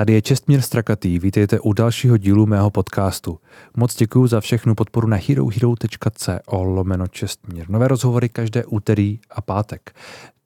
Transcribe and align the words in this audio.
Tady 0.00 0.12
je 0.12 0.22
Čestmír 0.22 0.60
Strakatý, 0.60 1.18
vítejte 1.18 1.60
u 1.60 1.72
dalšího 1.72 2.16
dílu 2.16 2.46
mého 2.46 2.70
podcastu. 2.70 3.38
Moc 3.76 3.96
děkuji 3.96 4.26
za 4.26 4.40
všechnu 4.40 4.74
podporu 4.74 5.08
na 5.08 5.16
herohero.co 5.28 6.62
lomeno 6.62 7.06
Čestmír. 7.06 7.70
Nové 7.70 7.88
rozhovory 7.88 8.28
každé 8.28 8.64
úterý 8.64 9.18
a 9.30 9.40
pátek. 9.40 9.94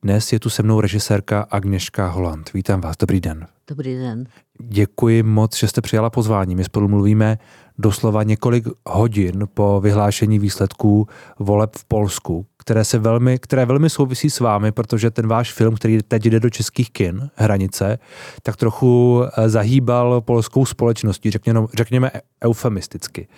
Dnes 0.03 0.33
je 0.33 0.41
tu 0.41 0.51
se 0.51 0.63
mnou 0.63 0.81
režisérka 0.81 1.47
Agněška 1.51 2.09
Holand. 2.09 2.53
Vítám 2.53 2.81
vás, 2.81 2.97
dobrý 2.97 3.21
den. 3.21 3.47
Dobrý 3.69 3.99
den. 3.99 4.27
Děkuji 4.61 5.23
moc, 5.23 5.57
že 5.57 5.69
jste 5.69 5.81
přijala 5.81 6.11
pozvání. 6.11 6.57
My 6.57 6.65
spolu 6.65 6.89
mluvíme 6.89 7.39
doslova 7.79 8.23
několik 8.23 8.65
hodin 8.87 9.49
po 9.55 9.81
vyhlášení 9.81 10.39
výsledků 10.39 11.09
voleb 11.39 11.77
v 11.77 11.85
Polsku, 11.85 12.47
které, 12.65 12.85
se 12.85 12.99
velmi, 12.99 13.39
které 13.39 13.67
velmi 13.67 13.91
souvisí 13.91 14.31
s 14.31 14.41
vámi, 14.41 14.73
protože 14.73 15.11
ten 15.11 15.27
váš 15.27 15.53
film, 15.53 15.75
který 15.75 15.99
teď 16.09 16.25
jde 16.25 16.41
do 16.41 16.51
českých 16.51 16.91
kin, 16.91 17.31
Hranice, 17.35 17.99
tak 18.43 18.57
trochu 18.57 19.23
eh, 19.25 19.49
zahýbal 19.49 20.21
polskou 20.21 20.67
společností, 20.67 21.31
řekněme, 21.31 21.61
řekněme 21.75 22.11
eufemisticky. 22.45 23.29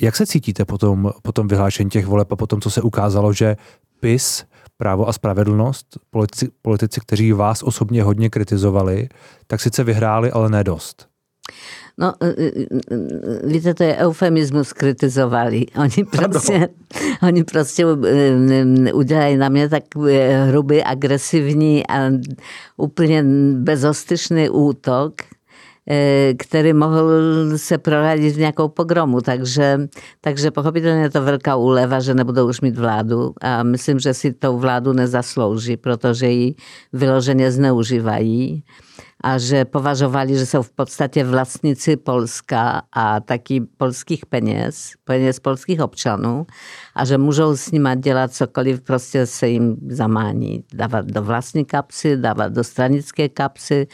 Jak 0.00 0.16
se 0.16 0.26
cítíte 0.26 0.64
po 0.64 0.78
tom, 0.78 1.12
po 1.22 1.32
tom 1.32 1.48
vyhlášení 1.48 1.90
těch 1.90 2.06
voleb 2.06 2.32
a 2.32 2.36
po 2.36 2.46
tom, 2.46 2.60
co 2.60 2.70
se 2.70 2.82
ukázalo, 2.82 3.32
že 3.32 3.56
PIS 4.00 4.44
právo 4.76 5.08
a 5.08 5.12
spravedlnost, 5.12 5.86
politici, 6.10 6.48
politici, 6.62 7.00
kteří 7.00 7.32
vás 7.32 7.62
osobně 7.62 8.02
hodně 8.02 8.30
kritizovali, 8.30 9.08
tak 9.46 9.60
sice 9.60 9.84
vyhráli, 9.84 10.30
ale 10.30 10.50
ne 10.50 10.64
dost. 10.64 11.13
No, 11.98 12.14
e, 12.20 12.26
e, 12.26 12.66
e, 12.90 13.46
víte, 13.46 13.74
to 13.74 13.82
je 13.82 13.96
eufemismus 13.96 14.72
kritizovali. 14.72 15.66
Oni 15.78 16.04
prostě, 16.04 16.68
oni 17.22 17.44
prostě 17.44 17.86
udělají 18.94 19.36
na 19.36 19.48
mě 19.48 19.68
tak 19.68 19.82
hrubý, 20.46 20.82
agresivní 20.82 21.86
a 21.86 22.10
úplně 22.76 23.24
bezostyšný 23.54 24.48
útok, 24.48 25.14
který 26.38 26.72
mohl 26.72 27.10
se 27.56 27.78
proradit 27.78 28.34
v 28.34 28.38
nějakou 28.38 28.68
pogromu. 28.68 29.20
Takže, 29.20 29.88
takže 30.20 30.50
pochopitelně 30.50 31.02
je 31.02 31.10
to 31.10 31.22
velká 31.22 31.56
úleva, 31.56 32.00
že 32.00 32.14
nebudou 32.14 32.48
už 32.48 32.60
mít 32.60 32.78
vládu 32.78 33.34
a 33.40 33.62
myslím, 33.62 33.98
že 33.98 34.14
si 34.14 34.32
tou 34.32 34.58
vládu 34.58 34.92
nezaslouží, 34.92 35.76
protože 35.76 36.26
ji 36.26 36.54
vyloženě 36.92 37.52
zneužívají 37.52 38.64
a 39.24 39.38
že 39.38 39.64
považovali, 39.64 40.38
že 40.38 40.46
jsou 40.46 40.62
v 40.62 40.70
podstatě 40.70 41.24
vlastníci 41.24 41.96
Polska 41.96 42.82
a 42.92 43.20
taky 43.20 43.60
polských 43.60 44.26
peněz, 44.26 44.92
peněz 45.04 45.40
polských 45.40 45.80
občanů 45.80 46.46
a 46.94 47.04
že 47.04 47.18
můžou 47.18 47.56
s 47.56 47.70
nimi 47.70 47.88
dělat 47.96 48.32
cokoliv, 48.32 48.80
prostě 48.80 49.26
se 49.26 49.48
jim 49.48 49.76
zamání. 49.88 50.64
Dávat 50.74 51.06
do 51.06 51.22
vlastní 51.22 51.64
kapsy, 51.64 52.16
dávat 52.16 52.52
do 52.52 52.64
stranické 52.64 53.28
kapsy, 53.28 53.86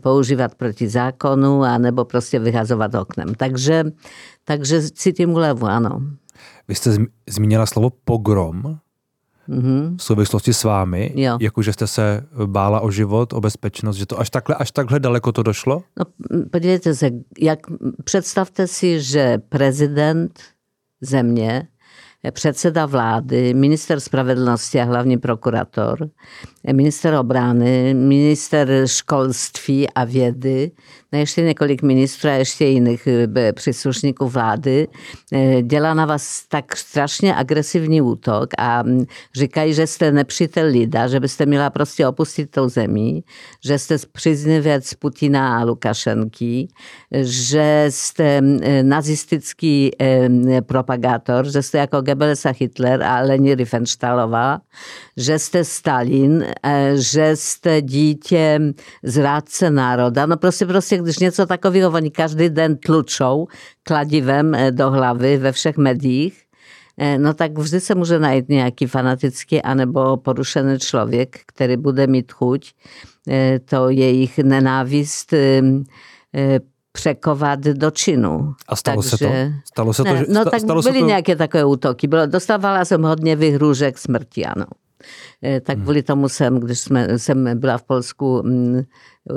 používat 0.00 0.54
proti 0.54 0.88
zákonu 0.88 1.62
a 1.62 1.78
nebo 1.78 2.04
prostě 2.04 2.38
vyhazovat 2.38 2.94
oknem. 2.94 3.34
Takže, 3.34 3.84
takže 4.44 4.82
cítím 4.82 5.30
úlevu, 5.30 5.66
ano. 5.66 6.00
Vy 6.68 6.74
jste 6.74 6.96
zmínila 7.28 7.64
pogrom 8.04 8.78
mm-hmm. 9.48 9.96
v 9.96 10.02
souvislosti 10.02 10.54
s 10.54 10.64
vámi, 10.64 11.12
jo. 11.14 11.38
jako 11.40 11.62
že 11.62 11.72
jste 11.72 11.86
se 11.86 12.26
bála 12.46 12.80
o 12.80 12.90
život, 12.90 13.32
o 13.32 13.40
bezpečnost, 13.40 13.96
že 13.96 14.06
to 14.06 14.20
až 14.20 14.30
takhle, 14.30 14.56
až 14.56 14.70
takhle 14.70 15.00
daleko 15.00 15.32
to 15.32 15.42
došlo? 15.42 15.82
No, 15.98 16.04
podívejte 16.50 16.94
se, 16.94 17.10
jak 17.38 17.58
představte 18.04 18.66
si, 18.66 19.00
že 19.00 19.38
prezident 19.38 20.40
země 21.00 21.68
předseda 22.30 22.86
vlády, 22.86 23.54
minister 23.54 24.00
spravedlnosti 24.00 24.80
a 24.80 24.84
hlavní 24.84 25.18
prokurátor, 25.18 26.08
minister 26.72 27.14
obrany, 27.14 27.94
minister 27.94 28.82
školství 28.86 29.90
a 29.90 30.04
vědy, 30.04 30.70
no 31.12 31.18
ještě 31.18 31.42
několik 31.42 31.82
ministrů 31.82 32.30
a 32.30 32.32
ještě 32.32 32.64
jiných 32.64 33.06
e, 33.06 33.52
příslušníků 33.52 34.28
vlády, 34.28 34.88
e, 35.32 35.62
dělá 35.62 35.94
na 35.94 36.06
vás 36.06 36.46
tak 36.48 36.76
strašně 36.76 37.34
agresivní 37.34 38.02
útok 38.02 38.50
a 38.58 38.84
říkají, 39.34 39.74
že 39.74 39.86
jste 39.86 40.12
nepřítel 40.12 40.66
lida, 40.66 41.08
že 41.08 41.20
byste 41.20 41.46
měla 41.46 41.70
prostě 41.70 42.06
opustit 42.06 42.50
tou 42.50 42.68
zemí, 42.68 43.24
že 43.64 43.78
jste 43.78 43.96
příznivec 44.12 44.94
Putina 44.94 45.58
a 45.58 45.64
Lukašenky, 45.64 46.68
že 47.20 47.86
jste 47.88 48.40
e, 48.62 48.82
nazistický 48.82 49.90
propagátor, 50.66 51.50
že 51.50 51.62
jste 51.62 51.78
jako 51.78 52.02
Goebbelsa 52.14 52.54
Hitlera, 52.54 53.08
ale 53.08 53.38
nie 53.38 53.54
Riefenstahlowa, 53.54 54.60
że 55.16 55.38
ste 55.38 55.64
Stalin, 55.64 56.42
e, 56.42 56.98
że 56.98 57.36
ste 57.36 57.82
dzicie 57.82 58.60
zradce 59.02 59.70
naroda. 59.70 60.26
No 60.26 60.36
prosty, 60.36 60.66
prosty, 60.66 60.98
gdyż 60.98 61.20
nieco 61.20 61.46
takowiego 61.46 61.88
oni 61.88 62.12
każdy 62.12 62.50
den 62.50 62.78
tluczą 62.78 63.46
kladiwem 63.84 64.54
e, 64.54 64.72
do 64.72 64.90
hlawy 64.90 65.38
we 65.38 65.52
wszech 65.52 65.78
mediach. 65.78 66.32
E, 66.96 67.18
no 67.18 67.34
tak 67.34 67.60
wżdyce 67.60 67.94
może 67.94 68.18
najít 68.18 68.48
nějaký 68.48 68.88
fanatický 68.88 69.62
anebo 69.62 70.16
poruszony 70.16 70.78
człowiek, 70.78 71.44
który 71.46 71.78
bude 71.78 72.06
mít 72.06 72.32
chuť 72.32 72.74
to 73.66 73.90
jejich 73.90 74.38
nenávist 74.38 75.34
překovat 76.96 77.60
do 77.60 77.90
činu. 77.90 78.54
A 78.68 78.76
stalo 78.76 79.02
Takže, 79.02 79.16
se 79.16 79.24
to? 79.24 79.32
Stalo 79.64 79.92
ne, 80.04 80.10
to, 80.10 80.16
že, 80.16 80.24
no 80.28 80.44
tak 80.44 80.60
stalo 80.60 80.82
byly 80.82 80.94
se 80.94 81.00
to... 81.00 81.06
nějaké 81.06 81.36
takové 81.36 81.64
útoky. 81.64 82.08
Dostávala 82.26 82.84
jsem 82.84 83.02
hodně 83.02 83.36
vyhrůžek 83.36 83.98
smrti, 83.98 84.44
ano. 84.44 84.66
E, 85.44 85.60
tak 85.60 85.76
hmm. 85.76 85.84
kvůli 85.84 86.02
tomu 86.02 86.28
jsem, 86.28 86.60
když 86.60 86.78
jsme, 86.78 87.18
jsem 87.18 87.58
byla 87.60 87.78
v 87.78 87.82
Polsku 87.82 88.42
mm, 88.44 88.82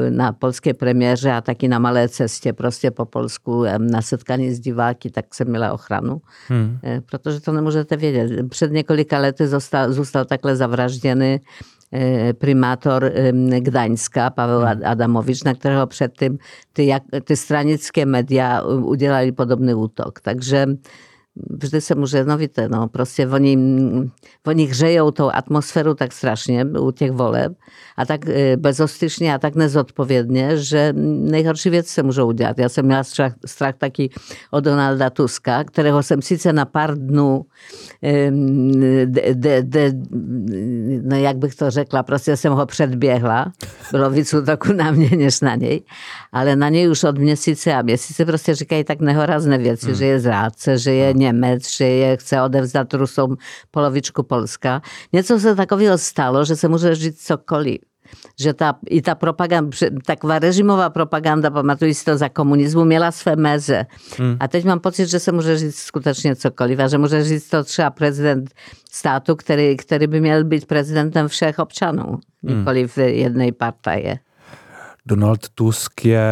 na 0.09 0.33
polské 0.33 0.73
premiéře 0.73 1.31
a 1.31 1.41
taky 1.41 1.67
na 1.67 1.79
malé 1.79 2.09
cestě 2.09 2.53
prostě 2.53 2.91
po 2.91 3.05
Polsku 3.05 3.63
na 3.77 4.01
setkání 4.01 4.51
s 4.51 4.59
diváky, 4.59 5.09
tak 5.09 5.35
jsem 5.35 5.47
měla 5.47 5.73
ochranu. 5.73 6.21
Hmm. 6.47 6.79
E, 6.83 7.01
protože 7.01 7.39
to 7.39 7.51
nemůžete 7.51 7.95
vědět. 7.97 8.49
Před 8.49 8.71
několika 8.71 9.19
lety 9.19 9.47
zůstal, 9.47 9.91
zůstal 9.91 10.25
takhle 10.25 10.55
zavražděný 10.55 11.39
E, 11.91 12.33
prymator 12.33 13.11
Gdańska, 13.61 14.31
Paweł 14.31 14.61
Adamowicz, 14.85 15.43
na 15.43 15.55
którego 15.55 15.87
przed 15.87 16.17
tym 16.17 16.37
te, 16.73 16.83
te 17.21 17.35
stranieckie 17.35 18.05
media 18.05 18.61
udzielali 18.61 19.33
podobny 19.33 19.75
utok. 19.75 20.21
Także 20.21 20.65
vždy 21.49 21.81
se 21.81 21.95
může, 21.95 22.23
no 22.23 22.37
víte, 22.37 22.69
no 22.69 22.87
prostě 22.87 23.27
oni, 23.27 23.57
oni 24.47 24.65
hřejou 24.65 25.11
tou 25.11 25.29
atmosféru 25.33 25.93
tak 25.93 26.11
strašně 26.11 26.65
u 26.65 26.91
těch 26.91 27.11
voleb 27.11 27.53
a 27.97 28.05
tak 28.05 28.29
e, 28.29 28.57
bezostyšně 28.57 29.35
a 29.35 29.37
tak 29.37 29.55
nezodpovědně, 29.55 30.57
že 30.57 30.93
nejhorší 30.97 31.69
věci 31.69 31.89
se 31.93 32.03
můžou 32.03 32.27
udělat. 32.27 32.59
Já 32.59 32.69
jsem 32.69 32.85
měla 32.85 33.03
strach, 33.03 33.33
strach 33.45 33.75
taky 33.77 34.09
od 34.51 34.63
Donalda 34.63 35.09
Tuska, 35.09 35.63
kterého 35.63 36.03
jsem 36.03 36.21
sice 36.21 36.53
na 36.53 36.65
pár 36.65 36.97
dnů 36.97 37.45
de, 38.01 39.33
de, 39.33 39.63
de, 39.63 39.93
no 41.01 41.15
jak 41.15 41.37
bych 41.37 41.55
to 41.55 41.69
řekla, 41.69 42.03
prostě 42.03 42.37
jsem 42.37 42.53
ho 42.53 42.65
předběhla. 42.65 43.51
Bylo 43.91 44.09
víc 44.09 44.33
útoku 44.33 44.73
na 44.73 44.91
mě, 44.91 45.09
než 45.17 45.41
na 45.41 45.55
něj. 45.55 45.81
Ale 46.31 46.55
na 46.55 46.69
něj 46.69 46.89
už 46.89 47.03
od 47.03 47.17
měsíce 47.17 47.73
a 47.73 47.81
měsíce 47.81 48.25
prostě 48.25 48.55
říkají 48.55 48.83
tak 48.83 48.99
nehorazné 48.99 49.57
věci, 49.57 49.85
hmm. 49.85 49.95
že 49.95 50.05
je 50.05 50.19
zrádce, 50.19 50.77
že 50.77 50.93
je 50.93 51.09
hmm. 51.09 51.19
Niemiec, 51.27 51.67
že 51.69 51.85
je 51.85 52.17
chce 52.17 52.41
odevzdat 52.41 52.93
Rusům 52.93 53.37
polovičku 53.71 54.23
Polska. 54.23 54.81
Nieco 55.13 55.39
się 55.39 55.55
takového 55.55 55.97
stalo, 55.97 56.45
že 56.45 56.55
se 56.55 56.67
může 56.67 56.95
říct 56.95 57.25
cokoliv 57.27 57.79
że 58.39 58.53
ta, 58.53 58.79
i 58.87 59.01
ta 59.01 59.15
propaganda, 59.15 59.77
taková 60.05 60.39
reżimowa 60.39 60.89
propaganda, 60.89 61.51
pamatuj 61.51 61.95
to 62.05 62.17
za 62.17 62.29
komunizmu, 62.29 62.85
miała 62.85 63.11
swe 63.11 63.35
mezy. 63.35 63.85
Hmm. 64.17 64.37
A 64.39 64.47
teď 64.47 64.65
mam 64.65 64.79
poczucie, 64.79 65.05
że 65.05 65.19
se 65.19 65.31
może 65.31 65.57
żyć 65.57 65.75
skutecznie 65.75 66.35
cokolwiek, 66.35 66.79
a 66.79 66.87
że 66.87 66.97
może 66.97 67.23
żyć 67.23 67.47
to 67.47 67.63
trzeba 67.63 67.91
prezydent 67.91 68.55
statu, 68.91 69.35
który, 69.35 69.75
który 69.75 70.07
by 70.07 70.21
miał 70.21 70.45
być 70.45 70.65
prezydentem 70.65 71.29
wszech 71.29 71.59
obczanów, 71.59 72.19
hmm. 72.41 72.59
nikoli 72.59 72.87
w 72.87 72.97
jednej 72.97 73.53
partii. 73.53 74.26
Donald 75.07 75.49
Tusk 75.55 76.05
je 76.05 76.27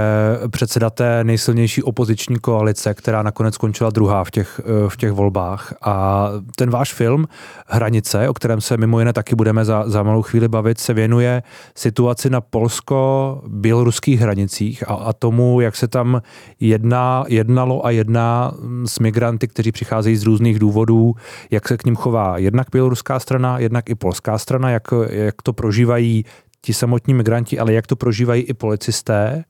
předseda 0.50 0.90
té 0.90 1.24
nejsilnější 1.24 1.84
opoziční 1.84 2.40
koalice, 2.40 2.94
která 2.94 3.24
nakonec 3.24 3.56
skončila 3.56 3.90
druhá 3.90 4.24
v 4.24 4.32
těch, 4.32 4.62
eh, 4.64 4.90
v 4.90 4.98
těch 4.98 5.12
volbách. 5.12 5.74
A 5.82 6.28
ten 6.56 6.70
váš 6.70 6.94
film 6.94 7.28
Hranice, 7.68 8.30
o 8.30 8.34
kterém 8.34 8.62
se 8.62 8.78
mimo 8.78 9.00
jiné 9.00 9.14
taky 9.14 9.36
budeme 9.36 9.66
za, 9.66 9.84
za 9.88 10.04
malou 10.04 10.22
chvíli 10.22 10.48
bavit, 10.48 10.80
se 10.80 10.94
věnuje 10.94 11.44
situaci 11.76 12.30
na 12.30 12.42
polsko-běloruských 12.42 14.20
hranicích 14.20 14.90
a, 14.90 14.94
a 14.94 15.14
tomu, 15.14 15.62
jak 15.62 15.76
se 15.76 15.88
tam 15.88 16.22
jedná, 16.60 17.26
jednalo 17.28 17.86
a 17.86 17.90
jedná 17.90 18.54
s 18.86 19.00
migranty, 19.00 19.48
kteří 19.48 19.72
přicházejí 19.72 20.18
z 20.18 20.24
různých 20.24 20.60
důvodů, 20.60 21.14
jak 21.52 21.68
se 21.68 21.78
k 21.78 21.86
ním 21.86 21.96
chová 21.96 22.38
jednak 22.38 22.68
běloruská 22.72 23.20
strana, 23.20 23.60
jednak 23.60 23.90
i 23.90 23.96
polská 23.96 24.38
strana, 24.38 24.70
jak, 24.70 24.84
jak 25.10 25.42
to 25.42 25.54
prožívají 25.54 26.26
ti 26.66 26.74
samotní 26.74 27.14
migranti, 27.14 27.60
ale 27.60 27.74
jak 27.74 27.88
to 27.88 27.96
prožívají 27.96 28.42
i 28.42 28.54
policisté 28.54 29.44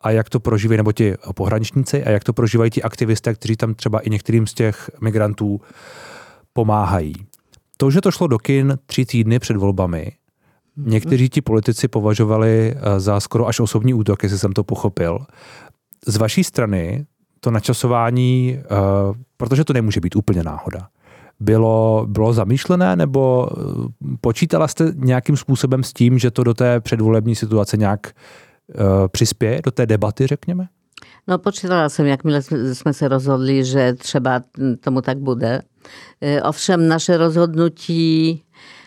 a 0.00 0.10
jak 0.10 0.30
to 0.30 0.40
prožívají, 0.40 0.76
nebo 0.76 0.92
ti 0.92 1.14
pohraničníci 1.34 2.04
a 2.04 2.10
jak 2.10 2.24
to 2.24 2.32
prožívají 2.32 2.70
ti 2.70 2.82
aktivisté, 2.82 3.34
kteří 3.34 3.56
tam 3.56 3.74
třeba 3.74 4.00
i 4.00 4.10
některým 4.10 4.46
z 4.46 4.54
těch 4.54 4.90
migrantů 5.00 5.60
pomáhají. 6.52 7.14
To, 7.76 7.90
že 7.90 8.00
to 8.00 8.10
šlo 8.10 8.26
do 8.26 8.38
kin 8.38 8.78
tři 8.86 9.06
týdny 9.06 9.38
před 9.38 9.56
volbami, 9.56 10.12
někteří 10.76 11.28
ti 11.28 11.40
politici 11.40 11.88
považovali 11.88 12.74
eh, 12.76 13.00
za 13.00 13.20
skoro 13.20 13.46
až 13.46 13.60
osobní 13.60 13.94
útok, 13.94 14.22
jestli 14.22 14.38
jsem 14.38 14.52
to 14.52 14.64
pochopil. 14.64 15.18
Z 16.06 16.16
vaší 16.16 16.44
strany 16.44 17.06
to 17.40 17.50
načasování, 17.50 18.58
eh, 18.58 18.64
protože 19.36 19.64
to 19.64 19.72
nemůže 19.72 20.00
být 20.00 20.16
úplně 20.16 20.42
náhoda, 20.42 20.88
bylo, 21.40 22.06
bylo 22.08 22.32
zamýšlené 22.32 22.96
nebo 22.96 23.48
eh, 23.50 24.16
počítala 24.20 24.68
jste 24.68 24.92
nějakým 24.94 25.36
způsobem 25.36 25.82
s 25.82 25.92
tím, 25.92 26.18
že 26.18 26.30
to 26.30 26.44
do 26.44 26.54
té 26.54 26.80
předvolební 26.80 27.34
situace 27.34 27.76
nějak 27.76 28.12
přispěje, 29.08 29.60
do 29.64 29.70
té 29.70 29.86
debaty, 29.86 30.26
řekněme? 30.26 30.68
No 31.28 31.38
počítala 31.38 31.88
jsem, 31.88 32.06
jakmile 32.06 32.42
jsme 32.72 32.92
se 32.92 33.08
rozhodli, 33.08 33.64
že 33.64 33.92
třeba 33.92 34.42
tomu 34.80 35.00
tak 35.00 35.18
bude. 35.18 35.62
Ovšem 36.44 36.88
naše 36.88 37.16
rozhodnutí 37.16 38.42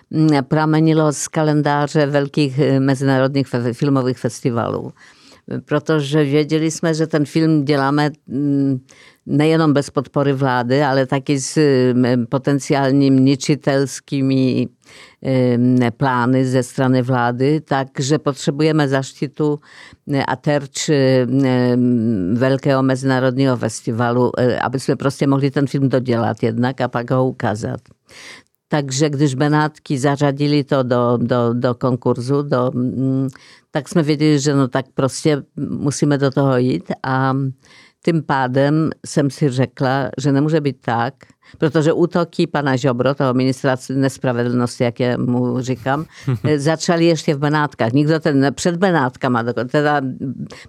mm, 0.09 0.29
pramenilo 0.47 1.13
z 1.13 1.27
kalendáře 1.27 2.05
velkých 2.05 2.59
mezinárodních 2.79 3.47
filmových 3.73 4.19
proto 5.65 5.99
že 5.99 6.23
věděli 6.23 6.71
jsme, 6.71 6.93
že 6.93 7.07
ten 7.07 7.25
film 7.25 7.65
děláme 7.65 8.09
mm, 8.27 8.79
nejenom 9.25 9.73
bez 9.73 9.89
podpory 9.89 10.33
vlády, 10.33 10.83
ale 10.83 11.05
taky 11.05 11.39
s 11.39 11.59
potencjalnymi 12.29 13.37
czytelskimi 13.37 14.67
plany 15.97 16.45
ze 16.45 16.63
strony 16.63 17.01
vlády, 17.03 17.61
także 17.61 18.19
potrzebujemy 18.19 18.89
zaszczytu 18.89 19.59
aterczy 20.27 21.27
Wielkiego 22.33 22.83
Międzynarodniego 22.83 23.57
Festiwalu, 23.57 24.31
e, 24.37 24.61
abyśmy 24.61 24.97
proste 24.97 25.27
mogli 25.27 25.51
ten 25.51 25.67
film 25.67 25.89
dodzielać 25.89 26.43
jednak, 26.43 26.81
a 26.81 26.89
pak 26.89 27.11
ukazać. 27.21 27.81
Takže 28.71 29.09
když 29.09 29.35
Benátky 29.35 29.99
zařadili 29.99 30.63
to 30.63 30.83
do, 30.83 31.17
do, 31.17 31.53
do 31.53 31.75
konkurzu, 31.75 32.41
do, 32.41 32.71
tak 33.71 33.89
jsme 33.89 34.03
věděli, 34.03 34.39
že 34.39 34.55
no 34.55 34.67
tak 34.67 34.85
prostě 34.93 35.43
musíme 35.55 36.17
do 36.17 36.31
toho 36.31 36.57
jít 36.57 36.91
a 37.03 37.33
tím 38.05 38.23
pádem 38.23 38.89
jsem 39.05 39.29
si 39.29 39.49
řekla, 39.49 40.09
že 40.17 40.31
nemůže 40.31 40.61
být 40.61 40.77
tak, 40.81 41.13
protože 41.57 41.93
útoky 41.93 42.47
pana 42.47 42.75
Žobro, 42.75 43.15
toho 43.15 43.33
ministra 43.33 43.75
nespravedlnosti, 43.89 44.83
jak 44.83 44.99
je 44.99 45.17
mu 45.17 45.61
říkám, 45.61 46.05
začaly 46.57 47.05
ještě 47.05 47.35
v 47.35 47.39
Benátkách. 47.39 47.91
Nikdo 47.91 48.19
ten, 48.19 48.47
před 48.55 48.75
Benátkama, 48.75 49.43
teda 49.67 50.01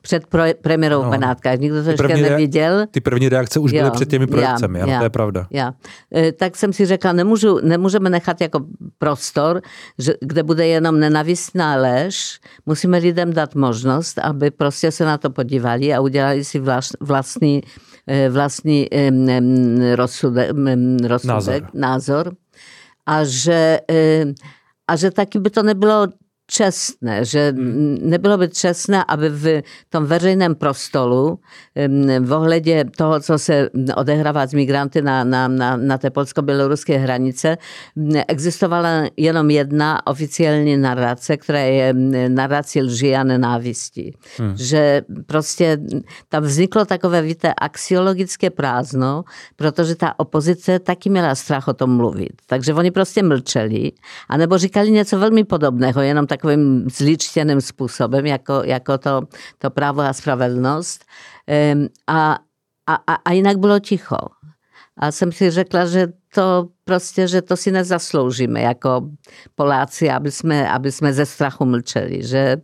před 0.01 0.27
pro, 0.27 0.43
premiérou 0.63 1.03
no. 1.03 1.09
v 1.09 1.11
Benátkách, 1.11 1.59
nikdo 1.59 1.85
to 1.85 1.91
ještě 1.91 2.17
neviděl. 2.17 2.87
Ty 2.91 3.01
první 3.01 3.29
reakce 3.29 3.59
už 3.59 3.73
jo, 3.73 3.79
byly 3.79 3.91
před 3.91 4.09
těmi 4.09 4.27
projekcemi, 4.27 4.79
já, 4.79 4.87
já, 4.87 4.99
to 4.99 5.05
je 5.05 5.11
pravda. 5.11 5.47
Já. 5.51 5.75
E, 6.15 6.33
tak 6.33 6.57
jsem 6.57 6.73
si 6.73 6.87
řekla, 6.87 7.13
nemůžu, 7.13 7.59
nemůžeme 7.63 8.11
nechat 8.11 8.41
jako 8.41 8.61
prostor, 8.99 9.63
že, 9.99 10.15
kde 10.21 10.43
bude 10.43 10.67
jenom 10.67 11.01
nenavistná 11.01 11.77
lež, 11.77 12.41
musíme 12.67 12.99
lidem 12.99 13.33
dát 13.33 13.55
možnost, 13.55 14.19
aby 14.19 14.51
prostě 14.51 14.91
se 14.91 15.05
na 15.05 15.19
to 15.19 15.31
podívali 15.31 15.95
a 15.95 16.01
udělali 16.01 16.45
si 16.45 16.63
vlastní 17.01 17.63
E, 18.07 18.31
własny 18.31 18.87
rozsudek, 19.95 20.53
nazor. 21.25 21.75
nazor, 21.75 22.35
a 23.05 23.25
że 23.25 23.79
a 24.87 24.97
że 24.97 25.11
taki 25.11 25.41
by 25.41 25.51
to 25.51 25.63
nie 25.63 25.75
było 25.75 26.07
čestné, 26.53 27.25
že 27.25 27.53
hmm. 27.57 27.99
nebylo 28.03 28.39
by 28.39 28.49
čestné, 28.49 29.05
aby 29.09 29.29
v 29.29 29.63
tom 29.91 30.05
veřejném 30.05 30.55
prostoru 30.55 31.39
v 32.21 32.33
ohledě 32.33 32.85
toho, 32.97 33.21
co 33.21 33.39
se 33.39 33.71
odehrává 33.97 34.47
z 34.47 34.55
migranty 34.55 35.03
na, 35.03 35.25
na, 35.25 35.49
na, 35.49 35.77
na 35.77 35.99
té 35.99 36.11
polsko-běloruské 36.11 36.99
hranice, 36.99 37.59
existovala 38.29 39.09
jenom 39.17 39.51
jedna 39.51 40.07
oficiální 40.07 40.77
narrace, 40.77 41.37
která 41.37 41.59
je 41.59 41.95
narrací 42.29 42.83
lži 42.83 43.17
a 43.17 43.25
nenávisti. 43.25 44.13
Hmm. 44.39 44.53
Že 44.57 45.03
prostě 45.27 45.79
tam 46.29 46.43
vzniklo 46.43 46.85
takové, 46.85 47.23
víte, 47.23 47.55
axiologické 47.55 48.51
prázdno, 48.51 49.25
protože 49.57 49.95
ta 49.95 50.19
opozice 50.21 50.79
taky 50.79 51.11
měla 51.11 51.35
strach 51.35 51.69
o 51.69 51.75
tom 51.75 51.97
mluvit. 51.97 52.33
Takže 52.47 52.75
oni 52.75 52.91
prostě 52.91 53.23
mlčeli, 53.23 53.93
anebo 54.29 54.59
říkali 54.59 54.91
něco 54.91 55.19
velmi 55.19 55.45
podobného, 55.45 56.01
jenom 56.01 56.27
tak 56.43 56.51
powiem, 56.51 57.61
sposobem, 57.61 58.27
jako, 58.27 58.65
jako 58.65 58.99
to, 58.99 59.23
to 59.59 59.71
prawo 59.71 60.03
a 60.03 60.13
sprawiedliwość 60.13 60.99
a, 62.07 62.39
a, 62.87 63.19
a 63.25 63.33
jednak 63.33 63.59
było 63.59 63.81
cicho. 63.81 64.31
A 64.97 65.13
sam 65.13 65.33
się 65.33 65.51
rzekła, 65.51 65.87
że 65.87 66.13
to 66.33 66.69
proste, 66.85 67.29
że 67.29 67.43
to 67.43 67.57
si 67.57 67.73
nie 67.73 67.85
zasłużymy 67.85 68.61
jako 68.61 69.09
Polacy, 69.55 70.13
abyśmy, 70.13 70.71
abyśmy 70.71 71.13
ze 71.13 71.27
strachu 71.27 71.67
milczeli, 71.67 72.25
że, 72.25 72.61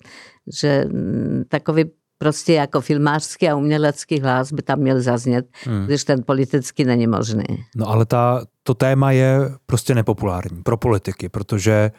że 0.47 0.83
mm, 0.83 1.45
takowy 1.49 1.91
prostě 2.19 2.53
jako 2.53 2.81
filmářský 2.81 3.49
a 3.49 3.55
umělecký 3.55 4.21
hlas 4.21 4.53
by 4.53 4.63
tam 4.63 4.81
měl 4.81 5.01
zaznět, 5.01 5.47
hmm. 5.65 5.87
když 5.87 6.05
ten 6.05 6.23
politický 6.23 6.85
není 6.85 7.07
no, 7.07 7.17
možný. 7.17 7.65
No 7.77 7.87
ale 7.87 8.07
ta, 8.07 8.43
to 8.69 8.75
téma 8.75 9.12
je 9.12 9.41
prostě 9.67 9.94
nepopulární 9.94 10.62
pro 10.62 10.76
politiky, 10.76 11.29
protože 11.29 11.91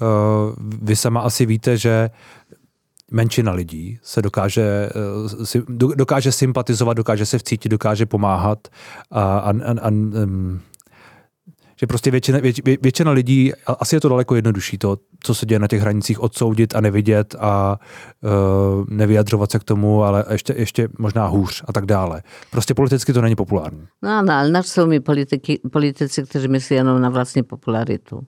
uh, 0.00 0.06
vy 0.82 0.96
sama 0.96 1.20
asi 1.20 1.46
víte, 1.46 1.76
že 1.76 2.10
menšina 3.10 3.52
lidí 3.52 3.98
se 4.02 4.22
dokáže, 4.22 4.90
uh, 5.74 5.94
dokáže 5.94 6.32
sympatizovat, 6.32 6.96
dokáže 6.96 7.26
se 7.26 7.38
vcítit, 7.38 7.68
dokáže 7.68 8.06
pomáhat 8.06 8.68
a, 9.10 9.22
a, 9.22 9.50
a, 9.50 9.74
a 9.82 9.88
um, 9.88 10.60
že 11.82 11.86
prostě 11.86 12.10
většina, 12.10 12.38
věč, 12.38 12.60
většina 12.82 13.12
lidí, 13.12 13.52
asi 13.66 13.96
je 13.96 14.00
to 14.00 14.08
daleko 14.08 14.34
jednodušší 14.34 14.78
to, 14.78 14.96
co 15.22 15.34
se 15.34 15.46
děje 15.46 15.58
na 15.58 15.68
těch 15.68 15.80
hranicích, 15.80 16.20
odsoudit 16.20 16.76
a 16.76 16.80
nevidět 16.80 17.34
a 17.38 17.78
uh, 18.20 18.84
nevyjadřovat 18.88 19.50
se 19.50 19.58
k 19.58 19.64
tomu, 19.64 20.04
ale 20.04 20.24
ještě, 20.30 20.54
ještě 20.56 20.88
možná 20.98 21.26
hůř 21.26 21.64
a 21.68 21.72
tak 21.72 21.86
dále. 21.86 22.22
Prostě 22.50 22.74
politicky 22.74 23.12
to 23.12 23.20
není 23.20 23.36
populární. 23.36 23.86
No 24.02 24.10
ano, 24.10 24.32
ale 24.32 24.50
nač 24.50 24.66
jsou 24.66 24.86
mi 24.86 25.00
politiky, 25.00 25.60
politici, 25.72 26.22
kteří 26.22 26.48
myslí 26.48 26.76
jenom 26.76 27.00
na 27.00 27.08
vlastní 27.08 27.42
popularitu. 27.42 28.20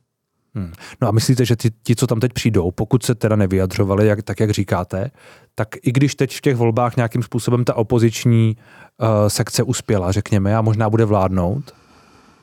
Hmm. 0.55 0.73
No 1.01 1.09
a 1.09 1.11
myslíte, 1.11 1.45
že 1.45 1.57
ti, 1.57 1.71
ti, 1.83 1.97
co 1.97 2.07
tam 2.07 2.21
teď 2.21 2.33
přijdou, 2.33 2.71
pokud 2.71 3.03
se 3.03 3.15
teda 3.15 3.37
nevyjadřovali, 3.37 4.07
jak, 4.07 4.23
tak 4.23 4.41
jak 4.41 4.51
říkáte, 4.51 5.11
tak 5.55 5.69
i 5.83 5.93
když 5.93 6.15
teď 6.15 6.37
v 6.37 6.41
těch 6.41 6.57
volbách 6.57 6.97
nějakým 6.97 7.23
způsobem 7.23 7.65
ta 7.65 7.75
opoziční 7.75 8.57
uh, 8.57 9.07
sekce 9.29 9.63
uspěla, 9.63 10.13
řekněme, 10.13 10.57
a 10.57 10.63
možná 10.63 10.91
bude 10.91 11.05
vládnout, 11.05 11.73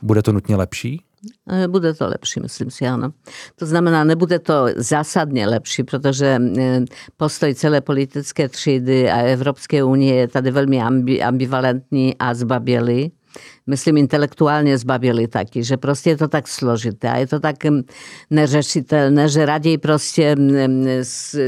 bude 0.01 0.21
to 0.21 0.31
nutně 0.31 0.55
lepší? 0.55 1.01
E, 1.49 1.67
bude 1.67 1.93
to 1.93 2.07
lepší, 2.07 2.39
myslím 2.39 2.71
si, 2.71 2.87
ano. 2.87 3.13
To 3.55 3.65
znamená, 3.65 4.03
nebude 4.03 4.39
to 4.39 4.65
zásadně 4.75 5.47
lepší, 5.47 5.83
protože 5.83 6.25
e, 6.25 6.85
postoj 7.17 7.55
celé 7.55 7.81
politické 7.81 8.49
třídy 8.49 9.09
a 9.09 9.17
Evropské 9.21 9.83
unie 9.83 10.15
je 10.15 10.27
tady 10.27 10.51
velmi 10.51 10.81
ambivalentní 11.21 12.15
a 12.19 12.33
zbabělý 12.33 13.11
myslím 13.67 13.97
intelektuálně 13.97 14.77
zbavili 14.77 15.27
taky, 15.27 15.63
že 15.63 15.77
prostě 15.77 16.09
je 16.09 16.17
to 16.17 16.27
tak 16.27 16.47
složité 16.47 17.09
a 17.09 17.17
je 17.17 17.27
to 17.27 17.39
tak 17.39 17.55
neřešitelné, 18.29 19.29
že 19.29 19.45
raději 19.45 19.77
prostě 19.77 20.35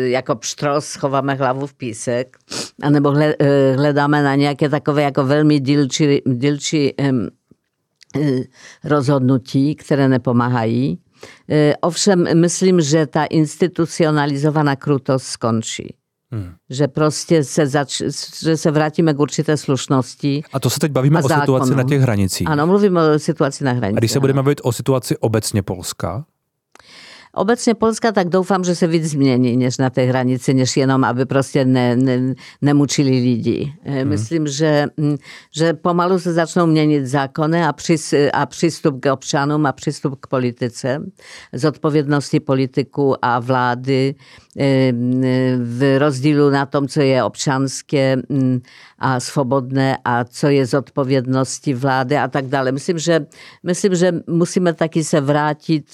jako 0.03 0.35
pštros 0.35 0.85
schováme 0.85 1.33
hlavu 1.33 1.67
v 1.67 1.73
písek, 1.73 2.37
anebo 2.81 3.13
e, 3.19 3.35
hledáme 3.75 4.23
na 4.23 4.35
nějaké 4.35 4.69
takové 4.69 5.01
jako 5.01 5.23
velmi 5.23 5.59
dílčí, 5.59 6.21
dílčí 6.25 6.93
rozhodnutí, 8.83 9.75
které 9.75 10.09
nepomáhají. 10.09 10.99
Y, 11.51 11.73
ovšem 11.81 12.39
myslím, 12.39 12.81
že 12.81 13.07
ta 13.07 13.25
institucionalizovaná 13.25 14.75
krutost 14.75 15.25
skončí. 15.25 15.95
Hmm. 16.31 16.53
Že 16.69 16.87
prostě 16.87 17.43
se, 17.43 17.67
zač- 17.67 18.01
že 18.43 18.57
se 18.57 18.71
vrátíme 18.71 19.13
k 19.13 19.19
určité 19.19 19.57
slušnosti. 19.57 20.43
A 20.53 20.59
to 20.59 20.69
se 20.69 20.79
teď 20.79 20.91
bavíme 20.91 21.19
o 21.19 21.29
situaci 21.29 21.75
na 21.75 21.83
těch 21.83 22.01
hranicích. 22.01 22.47
Ano, 22.47 22.67
mluvíme 22.67 23.09
o 23.09 23.19
situaci 23.19 23.63
na 23.63 23.71
hranicích. 23.71 23.97
A 23.97 23.99
když 23.99 24.11
se 24.11 24.19
budeme 24.19 24.43
bavit 24.43 24.61
o 24.63 24.71
situaci 24.71 25.17
obecně 25.17 25.61
Polska, 25.61 26.25
Obecně 27.35 27.75
Polska 27.75 28.11
tak 28.11 28.29
doufám, 28.29 28.63
že 28.63 28.75
se 28.75 28.87
víc 28.87 29.05
změní 29.05 29.57
než 29.57 29.77
na 29.77 29.89
té 29.89 30.03
hranici, 30.03 30.53
než 30.53 30.77
jenom, 30.77 31.03
aby 31.03 31.25
prostě 31.25 31.65
ne, 31.65 31.95
ne, 31.95 32.33
nemučili 32.61 33.09
lidi. 33.09 33.73
Hmm. 33.83 34.09
Myslím, 34.09 34.47
že, 34.47 34.85
mm, 34.97 35.17
že 35.55 35.73
pomalu 35.73 36.19
se 36.19 36.33
začnou 36.33 36.65
měnit 36.65 37.05
zákony 37.05 37.63
a, 37.63 37.73
přis, 37.73 38.13
a 38.33 38.45
přístup 38.45 38.99
k 38.99 39.13
občanům 39.13 39.65
a 39.65 39.71
přístup 39.71 40.19
k 40.19 40.27
politice, 40.27 41.01
z 41.53 41.65
odpovědnosti 41.65 42.39
politiků 42.39 43.15
a 43.21 43.39
vlády 43.39 44.15
v 45.59 45.99
rozdílu 45.99 46.49
na 46.49 46.65
tom, 46.65 46.87
co 46.87 47.01
je 47.01 47.23
občanské 47.23 48.15
mm, 48.15 48.61
a 48.99 49.19
svobodné 49.19 49.97
a 50.05 50.23
co 50.23 50.47
je 50.47 50.65
z 50.65 50.73
odpovědnosti 50.73 51.73
vlády 51.73 52.17
a 52.17 52.27
tak 52.27 52.45
dále. 52.45 52.71
Myslím, 52.71 52.99
že, 52.99 53.25
myslím, 53.63 53.95
že 53.95 54.11
musíme 54.27 54.73
taky 54.73 55.03
se 55.03 55.17
e, 55.17 55.85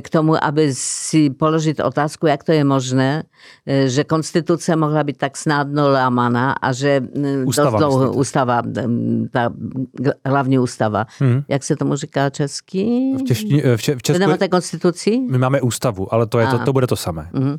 k 0.00 0.08
tomu, 0.10 0.44
aby 0.44 0.74
si 0.74 1.30
položit 1.30 1.80
otázku, 1.80 2.26
jak 2.26 2.44
to 2.44 2.52
je 2.52 2.64
možné, 2.64 3.22
e, 3.66 3.88
že 3.88 4.04
konstytuce 4.04 4.76
mohla 4.76 5.04
být 5.04 5.16
tak 5.16 5.36
snadno 5.36 5.90
lámaná 5.90 6.52
a 6.52 6.72
že 6.72 7.00
ústava, 7.44 7.70
dost 7.70 7.78
dlouho, 7.78 8.12
ústava, 8.12 8.62
ta 9.30 9.52
hlavní 10.24 10.58
ústava. 10.58 11.06
Hmm. 11.18 11.42
Jak 11.48 11.64
se 11.64 11.76
tomu 11.76 11.96
říká 11.96 12.30
česky? 12.30 13.14
V, 13.18 13.24
čeští, 13.24 13.60
v, 13.76 13.82
če, 13.82 13.96
v 13.96 14.02
Česku... 14.02 14.18
Vy 14.18 14.26
nemáte 14.26 14.48
konstituci? 14.48 15.18
My 15.30 15.38
máme 15.38 15.60
ústavu, 15.60 16.14
ale 16.14 16.26
to, 16.26 16.38
je 16.38 16.46
to, 16.46 16.58
to 16.58 16.72
bude 16.72 16.86
to 16.86 16.96
samé. 16.96 17.30
Hmm 17.34 17.56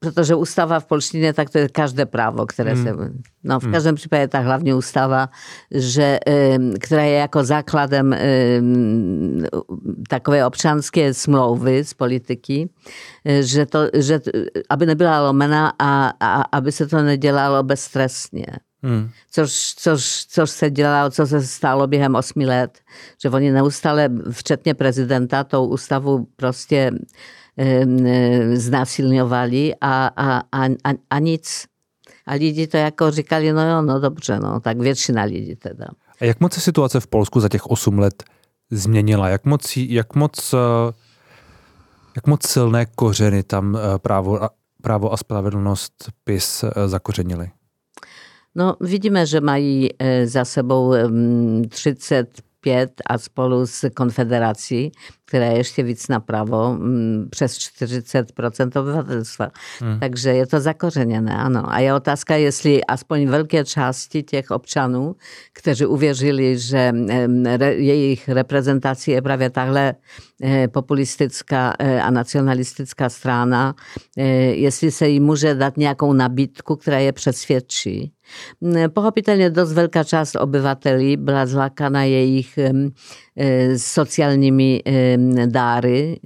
Proto, 0.00 0.24
że 0.24 0.36
ustawa 0.36 0.80
w 0.80 0.86
polszczyźnie 0.86 1.34
tak 1.34 1.50
to 1.50 1.58
jest 1.58 1.74
każde 1.74 2.06
prawo, 2.06 2.46
które 2.46 2.72
mm. 2.72 2.84
Sobie, 2.84 3.10
no 3.44 3.60
w 3.60 3.64
mm. 3.64 3.72
każdym 3.74 3.94
przypadku 3.94 4.28
tak 4.28 4.44
hlavně 4.44 4.76
ustawa, 4.76 5.28
że, 5.70 6.18
y, 6.74 6.78
która 6.78 7.04
jako 7.04 7.44
základem 7.44 8.12
y, 8.12 8.18
takové 10.08 10.46
občanské 10.46 11.14
z 11.14 11.94
politiky, 11.94 12.68
że 13.42 13.66
to, 13.66 13.86
że 13.94 14.20
aby 14.68 14.86
nebyla 14.86 15.20
lomena 15.20 15.72
a, 15.78 16.12
a 16.18 16.44
aby 16.50 16.72
się 16.72 16.86
to 16.86 16.96
nie 16.96 17.02
nedělalo 17.02 17.64
bezstresnie. 17.64 18.60
Hmm. 18.82 19.10
Což, 19.30 19.74
což, 19.76 20.26
což 20.28 20.50
se 20.50 20.70
dělalo, 20.70 21.10
co 21.10 21.26
se 21.26 21.42
stalo 21.42 21.86
během 21.86 22.14
osmi 22.14 22.46
let, 22.46 22.78
že 23.22 23.30
oni 23.30 23.52
neustále, 23.52 24.08
včetně 24.30 24.74
prezidenta, 24.74 25.44
tou 25.44 25.66
ústavu 25.66 26.28
prostě 26.36 26.90
znásilňovali 28.54 29.74
a, 29.80 30.06
a, 30.06 30.42
a, 30.52 30.64
a, 30.64 30.90
a 31.10 31.18
nic. 31.18 31.64
A 32.26 32.34
lidi 32.34 32.66
to 32.66 32.76
jako 32.76 33.10
říkali, 33.10 33.52
no 33.52 33.70
jo, 33.70 33.82
no 33.82 34.00
dobře, 34.00 34.40
no, 34.40 34.60
tak 34.60 34.78
většina 34.78 35.22
lidí 35.22 35.56
teda. 35.56 35.86
A 36.20 36.24
jak 36.24 36.40
moc 36.40 36.52
se 36.52 36.60
situace 36.60 37.00
v 37.00 37.06
Polsku 37.06 37.40
za 37.40 37.48
těch 37.48 37.66
8 37.66 37.98
let 37.98 38.24
změnila? 38.70 39.28
Jak 39.28 39.44
moc, 39.44 39.76
jak 39.76 40.14
moc, 40.14 40.54
eh, 40.54 40.92
jak 42.16 42.26
moc 42.26 42.46
silné 42.46 42.86
kořeny 42.86 43.42
tam 43.42 43.76
eh, 43.76 43.98
právo, 43.98 44.40
právo 44.82 45.12
a 45.12 45.16
spravedlnost 45.16 46.12
PIS 46.24 46.64
eh, 46.64 46.88
zakořenili? 46.88 47.50
No, 48.54 48.76
vidíme, 48.80 49.26
že 49.26 49.40
mají 49.40 49.88
za 50.24 50.44
sebou 50.44 50.94
30 51.68 52.28
5 52.62 52.92
a 53.06 53.18
spolu 53.18 53.66
s 53.66 53.90
Konfederací, 53.90 54.92
která 55.24 55.46
je 55.46 55.56
ještě 55.56 55.82
víc 55.82 56.08
napravo, 56.08 56.78
přes 57.30 57.58
40% 57.58 58.80
obyvatelstva. 58.80 59.48
Hmm. 59.80 60.00
Takže 60.00 60.30
je 60.30 60.46
to 60.46 60.60
zakořeněné, 60.60 61.36
ano. 61.36 61.72
A 61.72 61.78
je 61.78 61.94
otázka, 61.94 62.36
jestli 62.36 62.84
aspoň 62.84 63.28
velké 63.28 63.64
části 63.64 64.22
těch 64.22 64.50
občanů, 64.50 65.16
kteří 65.52 65.86
uvěřili, 65.86 66.58
že 66.58 66.92
jejich 67.76 68.28
reprezentací 68.28 69.10
je 69.10 69.22
právě 69.22 69.50
tahle 69.50 69.94
populistická 70.72 71.70
a 72.02 72.10
nacionalistická 72.10 73.08
strana, 73.08 73.74
jestli 74.52 74.90
se 74.90 75.08
jí 75.08 75.20
může 75.20 75.54
dát 75.54 75.76
nějakou 75.76 76.12
nabídku, 76.12 76.76
která 76.76 76.98
je 76.98 77.12
přesvědčí. 77.12 78.12
Mm, 78.62 78.90
pochopitelnie 78.90 79.50
dozwelka 79.50 80.04
czas 80.04 80.36
obywateli 80.36 81.18
Blazlaka 81.18 81.90
na 81.90 82.06
ich 82.06 82.56
e, 83.36 83.78
socjalnymi 83.78 84.82
dary. 85.48 86.20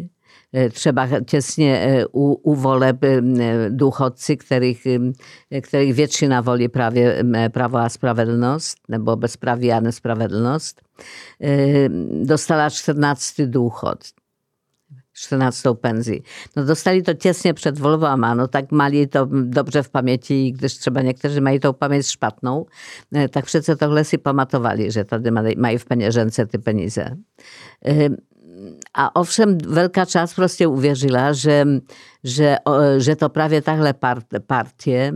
E, 0.52 0.70
trzeba 0.70 1.08
ciesnie 1.26 1.80
e, 1.80 2.08
uwoleb 2.42 2.96
duchodcy, 3.70 4.37
których, 4.37 4.78
których 5.62 5.94
wietrzy 5.94 6.28
na 6.28 6.42
woli 6.42 6.68
prawie, 6.68 7.25
prawo 7.52 7.80
a 7.80 7.88
sprawiedlność, 7.88 8.76
no 8.88 8.99
bo 8.99 9.16
bezprawiane 9.16 9.92
sprawiedlność, 9.92 10.75
dostała 12.25 12.70
14 12.70 13.46
duchod 13.46 14.14
14 15.14 15.75
pensji. 15.75 16.23
No 16.56 16.64
dostali 16.64 17.02
to 17.02 17.14
ciesnie 17.14 17.54
przed 17.54 17.78
Wolwama. 17.78 18.35
No 18.35 18.49
tak 18.49 18.73
mali 18.73 19.09
to 19.09 19.26
dobrze 19.33 19.83
w 19.83 19.90
pamięci, 19.90 20.52
gdyż 20.52 20.78
trzeba, 20.78 21.02
niektórzy 21.02 21.40
mają 21.40 21.61
tą 21.61 21.75
pamięć 21.75 22.06
szpatną. 22.06 22.66
E, 23.12 23.28
tak 23.28 23.47
wszyscy 23.47 23.76
to 23.76 23.88
lesy 23.88 24.18
pamatowali, 24.18 24.92
że 24.92 25.04
wtedy 25.04 25.33
mają 25.56 25.78
w 25.78 25.85
pieniężence 25.87 26.47
te 26.47 26.59
pieniądze. 26.59 27.16
E, 27.85 28.09
a 28.92 29.11
owszem, 29.14 29.59
wielka 29.59 30.06
czas 30.06 30.35
proste 30.35 30.68
uwierzyła, 30.68 31.33
że, 31.33 31.64
że, 32.25 32.56
że 32.99 33.16
to 33.16 33.30
prawie 33.30 33.62
tahle 33.62 33.94
partie 34.47 35.12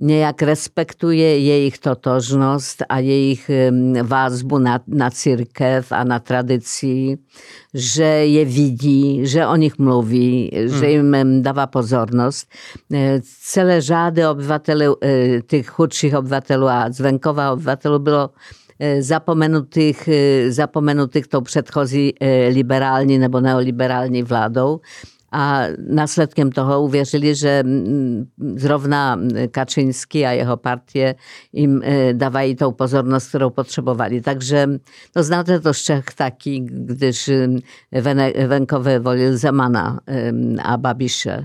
niejak 0.00 0.42
respektuje 0.42 1.40
jej 1.40 1.72
totożność, 1.72 2.76
a 2.88 3.00
jej 3.00 3.38
wazbu 4.04 4.58
na, 4.58 4.80
na 4.88 5.10
cyrkew, 5.10 5.92
a 5.92 6.04
na 6.04 6.20
tradycji, 6.20 7.16
że 7.74 8.26
je 8.26 8.46
widzi, 8.46 9.20
że 9.24 9.48
o 9.48 9.56
nich 9.56 9.78
mówi, 9.78 10.50
hmm. 10.54 10.68
że 10.68 10.86
mm. 10.86 11.30
im 11.30 11.42
dawa 11.42 11.66
pozorność. 11.66 12.46
E, 12.92 13.20
cele 13.40 13.82
żady 13.82 14.28
obywatele, 14.28 14.86
e, 15.00 15.42
tych 15.42 15.70
chudszych 15.70 16.14
obywateli, 16.14 16.64
a 16.64 16.90
dzwękowa 16.90 17.50
obywatelu 17.50 18.00
było 18.00 18.32
e, 18.78 19.02
zapomenutych, 19.02 20.06
zapomenutych 20.48 21.26
tą 21.26 21.42
przedchodzi 21.42 22.14
liberalni 22.50 23.18
nebo 23.18 23.40
neoliberalni 23.40 24.24
wladą, 24.24 24.78
A 25.32 25.62
následkem 25.88 26.52
toho 26.52 26.82
uvěřili, 26.82 27.34
že 27.34 27.64
zrovna 28.56 29.18
Kaczyński 29.50 30.26
a 30.26 30.30
jeho 30.30 30.56
partie 30.56 31.14
jim 31.52 31.82
dávají 32.12 32.56
tou 32.56 32.72
pozornost, 32.72 33.28
kterou 33.28 33.50
potřebovali. 33.50 34.20
Takže 34.20 34.66
no 35.16 35.22
znáte 35.22 35.60
to 35.60 35.74
z 35.74 35.78
Čech 35.82 36.04
taky, 36.16 36.60
když 36.70 37.30
Venkové 38.46 38.98
volil 38.98 39.36
Zemana 39.36 40.00
a 40.62 40.76
Babiše. 40.76 41.44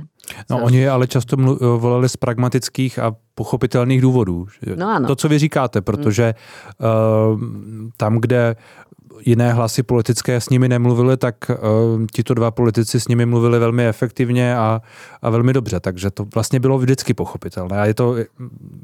No, 0.50 0.62
oni 0.62 0.88
ale 0.88 1.08
často 1.08 1.36
mlu- 1.36 1.80
volali 1.80 2.10
z 2.10 2.18
pragmatických 2.18 3.00
a 3.00 3.16
pochopitelných 3.36 4.02
důvodů. 4.02 4.46
No 4.76 4.90
ano. 4.90 5.08
To, 5.08 5.16
co 5.16 5.30
vy 5.30 5.40
říkáte, 5.40 5.82
protože 5.82 6.34
uh, 6.34 7.40
tam, 7.98 8.18
kde 8.18 8.56
jiné 9.20 9.54
hlasy 9.54 9.84
politické 9.84 10.42
s 10.42 10.50
nimi 10.50 10.70
nemluvily, 10.70 11.18
tak 11.18 11.36
uh, 11.50 12.06
tito 12.14 12.34
dva 12.34 12.52
politici 12.52 13.00
s 13.00 13.08
nimi 13.08 13.26
mluvili 13.26 13.60
velmi 13.60 13.88
efektivně 13.88 14.56
a, 14.58 14.82
a 15.22 15.30
velmi 15.30 15.54
dobře, 15.54 15.80
takže 15.80 16.12
to 16.12 16.26
vlastně 16.36 16.60
bylo 16.60 16.78
vždycky 16.78 17.14
pochopitelné 17.14 17.80
a 17.80 17.86
je 17.86 17.94
to 17.94 18.16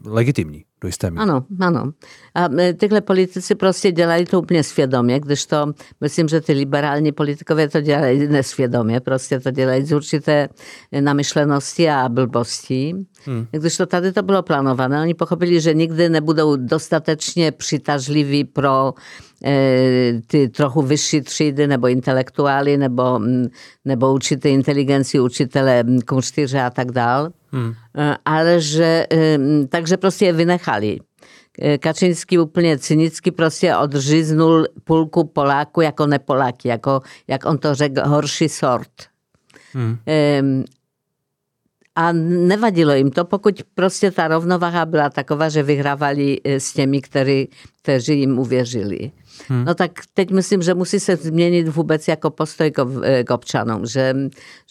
legitimní 0.05 0.63
Dois 0.81 0.97
também. 0.97 1.21
Ah, 1.21 1.25
não, 1.27 1.45
ah, 1.59 1.71
não. 1.71 1.93
A, 2.33 2.49
tyle 2.79 3.01
politycy 3.01 3.55
proście 3.55 3.93
działali 3.93 4.27
to 4.27 4.43
nieświadomie, 4.51 5.19
gdyż 5.19 5.45
to, 5.45 5.67
myślę, 6.01 6.29
że 6.29 6.41
te 6.41 6.53
liberalni 6.53 7.13
politykowie 7.13 7.67
to 7.67 7.81
działali 7.81 8.29
nieświadomie, 8.29 9.01
proste 9.01 9.39
to 9.39 9.51
działali 9.51 9.85
z 9.85 9.93
určité 9.93 10.49
e, 10.91 11.01
namyśleności 11.01 11.87
a 11.87 12.09
blbości, 12.09 12.95
hmm. 13.25 13.47
gdyż 13.53 13.77
to 13.77 13.85
wtedy 13.85 14.13
to 14.13 14.23
było 14.23 14.43
planowane. 14.43 15.01
Oni 15.01 15.15
pochopili, 15.15 15.61
że 15.61 15.75
nigdy 15.75 16.09
nie 16.09 16.21
będą 16.21 16.55
dostatecznie 16.57 17.51
przytażliwi 17.51 18.45
pro 18.45 18.93
e, 19.43 19.53
ty 20.27 20.49
trochę 20.49 20.83
wyżsi 20.83 21.21
przyjdy, 21.21 21.67
nebo 21.67 21.87
intelektuali, 21.87 22.77
nebo, 22.77 23.19
nebo 23.85 24.11
uczyte 24.11 24.49
inteligencji, 24.49 25.19
uczytele 25.19 25.83
kunsztyrze 26.05 26.63
a 26.63 26.71
tak 26.71 26.91
dalej. 26.91 27.40
Hmm. 27.51 27.73
Ale 28.25 28.61
že, 28.61 29.07
takže 29.69 29.97
prostě 29.97 30.25
je 30.25 30.33
vynechali. 30.33 30.97
Kaczyński 31.79 32.39
úplně 32.39 32.77
cynicky 32.77 33.31
prostě 33.31 33.75
odříznul 33.75 34.67
půlku 34.83 35.23
Poláku 35.23 35.81
jako 35.81 36.07
nepoláky, 36.07 36.67
jako, 36.67 37.01
jak 37.27 37.45
on 37.45 37.57
to 37.57 37.75
řekl, 37.75 38.01
horší 38.07 38.49
sort. 38.49 38.91
Hmm. 39.73 39.97
A 41.95 42.11
nevadilo 42.11 42.93
jim 42.93 43.11
to, 43.11 43.25
pokud 43.25 43.61
prostě 43.75 44.11
ta 44.11 44.27
rovnováha 44.27 44.85
byla 44.85 45.09
taková, 45.09 45.49
že 45.49 45.63
vyhrávali 45.63 46.37
e, 46.43 46.59
s 46.59 46.73
těmi, 46.73 47.01
který, 47.01 47.47
kteří 47.81 48.19
jim 48.19 48.39
uvěřili. 48.39 49.11
Hmm. 49.47 49.65
No 49.65 49.75
tak 49.75 49.91
teď 50.13 50.31
myslím, 50.31 50.61
že 50.61 50.73
musí 50.73 50.99
se 50.99 51.15
změnit 51.15 51.67
vůbec 51.67 52.07
jako 52.07 52.29
postoj 52.29 52.71
k, 52.71 52.85
e, 53.03 53.23
k 53.23 53.29
občanům, 53.29 53.85
že, 53.85 54.15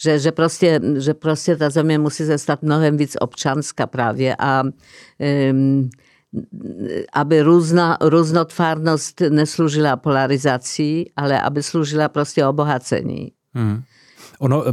že, 0.03 0.19
že, 0.19 0.33
prostě, 0.33 0.81
že 0.97 1.15
prostě 1.15 1.57
ta 1.57 1.71
země 1.71 1.99
musí 1.99 2.27
se 2.27 2.39
stát 2.39 2.62
mnohem 2.62 2.97
víc 2.97 3.17
občanská 3.21 3.87
právě 3.87 4.37
a 4.39 4.62
um, 5.53 5.91
aby 7.12 7.43
různa, 7.43 7.99
různotvarnost 8.00 9.21
nesloužila 9.21 9.97
polarizaci, 9.97 11.05
ale 11.17 11.41
aby 11.41 11.62
sloužila 11.62 12.09
prostě 12.09 12.47
obohacení. 12.47 13.33
Hmm. 13.55 13.83
Ono, 14.39 14.65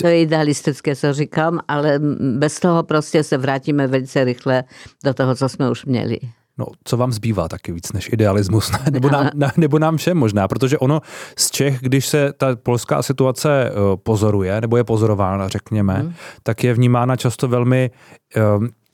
to 0.00 0.06
je 0.06 0.22
idealistické, 0.22 0.96
co 0.96 1.12
říkám, 1.12 1.60
ale 1.68 2.00
bez 2.38 2.60
toho 2.60 2.82
prostě 2.82 3.22
se 3.22 3.36
vrátíme 3.36 3.86
velice 3.86 4.24
rychle 4.24 4.64
do 5.04 5.14
toho, 5.14 5.34
co 5.34 5.48
jsme 5.48 5.70
už 5.70 5.84
měli. 5.84 6.18
No, 6.58 6.66
co 6.84 6.96
vám 6.96 7.12
zbývá 7.12 7.48
taky 7.48 7.72
víc 7.72 7.92
než 7.92 8.08
idealismus, 8.12 8.72
nebo 8.90 9.10
nám, 9.10 9.30
nebo 9.56 9.78
nám 9.78 9.96
všem 9.96 10.16
možná, 10.16 10.48
protože 10.48 10.78
ono 10.78 11.00
z 11.38 11.50
Čech, 11.50 11.78
když 11.80 12.06
se 12.06 12.32
ta 12.32 12.56
polská 12.56 13.02
situace 13.02 13.70
eh, 13.70 13.72
pozoruje, 13.96 14.60
nebo 14.60 14.76
je 14.76 14.84
pozorována, 14.84 15.48
řekněme, 15.48 15.94
hmm. 15.94 16.14
tak 16.42 16.64
je 16.64 16.74
vnímána 16.74 17.16
často 17.16 17.48
velmi 17.48 17.90
eh, 18.36 18.40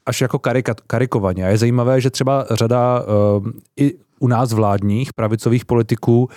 až 0.07 0.21
jako 0.21 0.39
karika, 0.39 0.75
karikovaně. 0.87 1.47
A 1.47 1.49
je 1.49 1.59
zajímavé, 1.59 2.01
že 2.01 2.11
třeba 2.11 2.47
řada 2.51 3.03
uh, 3.03 3.47
i 3.77 3.95
u 4.23 4.29
nás 4.29 4.53
vládních 4.53 5.13
pravicových 5.13 5.65
politiků, 5.65 6.29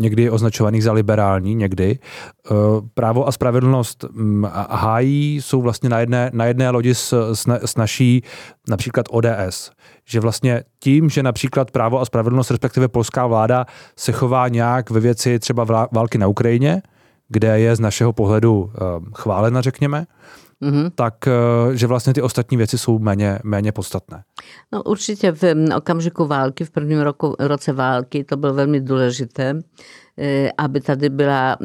někdy 0.00 0.30
označovaných 0.30 0.84
za 0.84 0.92
liberální, 0.92 1.54
někdy, 1.54 1.98
právo 2.94 3.28
a 3.28 3.32
spravedlnost 3.32 4.04
mm, 4.10 4.46
hájí, 4.70 5.36
jsou 5.42 5.62
vlastně 5.62 5.88
na 5.88 6.00
jedné, 6.00 6.30
na 6.34 6.44
jedné 6.44 6.70
lodi 6.70 6.94
s, 6.94 7.32
s, 7.32 7.46
s 7.64 7.76
naší 7.76 8.22
například 8.68 9.06
ODS 9.10 9.70
že 10.04 10.20
vlastně 10.20 10.64
tím, 10.78 11.10
že 11.10 11.22
například 11.22 11.70
právo 11.70 12.00
a 12.00 12.04
spravedlnost, 12.04 12.50
respektive 12.50 12.88
polská 12.88 13.26
vláda 13.26 13.66
se 13.96 14.12
chová 14.12 14.48
nějak 14.48 14.90
ve 14.90 15.00
věci 15.00 15.38
třeba 15.38 15.88
války 15.92 16.18
na 16.18 16.26
Ukrajině, 16.26 16.82
kde 17.28 17.60
je 17.60 17.76
z 17.76 17.80
našeho 17.80 18.12
pohledu 18.12 18.72
chválena, 19.14 19.60
řekněme, 19.60 20.06
mm-hmm. 20.62 20.90
tak 20.94 21.28
že 21.72 21.86
vlastně 21.86 22.14
ty 22.14 22.22
ostatní 22.22 22.56
věci 22.56 22.78
jsou 22.78 22.98
méně, 22.98 23.38
méně 23.44 23.72
podstatné. 23.72 24.22
No 24.72 24.82
určitě 24.82 25.32
v 25.32 25.42
okamžiku 25.76 26.26
války, 26.26 26.64
v 26.64 26.70
prvním 26.70 27.00
roku, 27.00 27.36
roce 27.38 27.72
války, 27.72 28.24
to 28.24 28.36
bylo 28.36 28.54
velmi 28.54 28.80
důležité, 28.80 29.58
e, 30.18 30.50
aby 30.58 30.80
tady 30.80 31.08
byla 31.08 31.56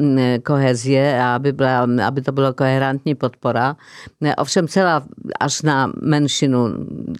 kohezie 0.44 1.20
a 1.22 1.34
aby, 1.34 1.52
byla, 1.52 1.86
aby 2.06 2.22
to 2.22 2.32
byla 2.32 2.52
koherentní 2.52 3.14
podpora. 3.14 3.76
Ovšem 4.38 4.68
celá 4.68 5.06
až 5.40 5.62
na 5.62 5.92
menšinu, 6.02 6.68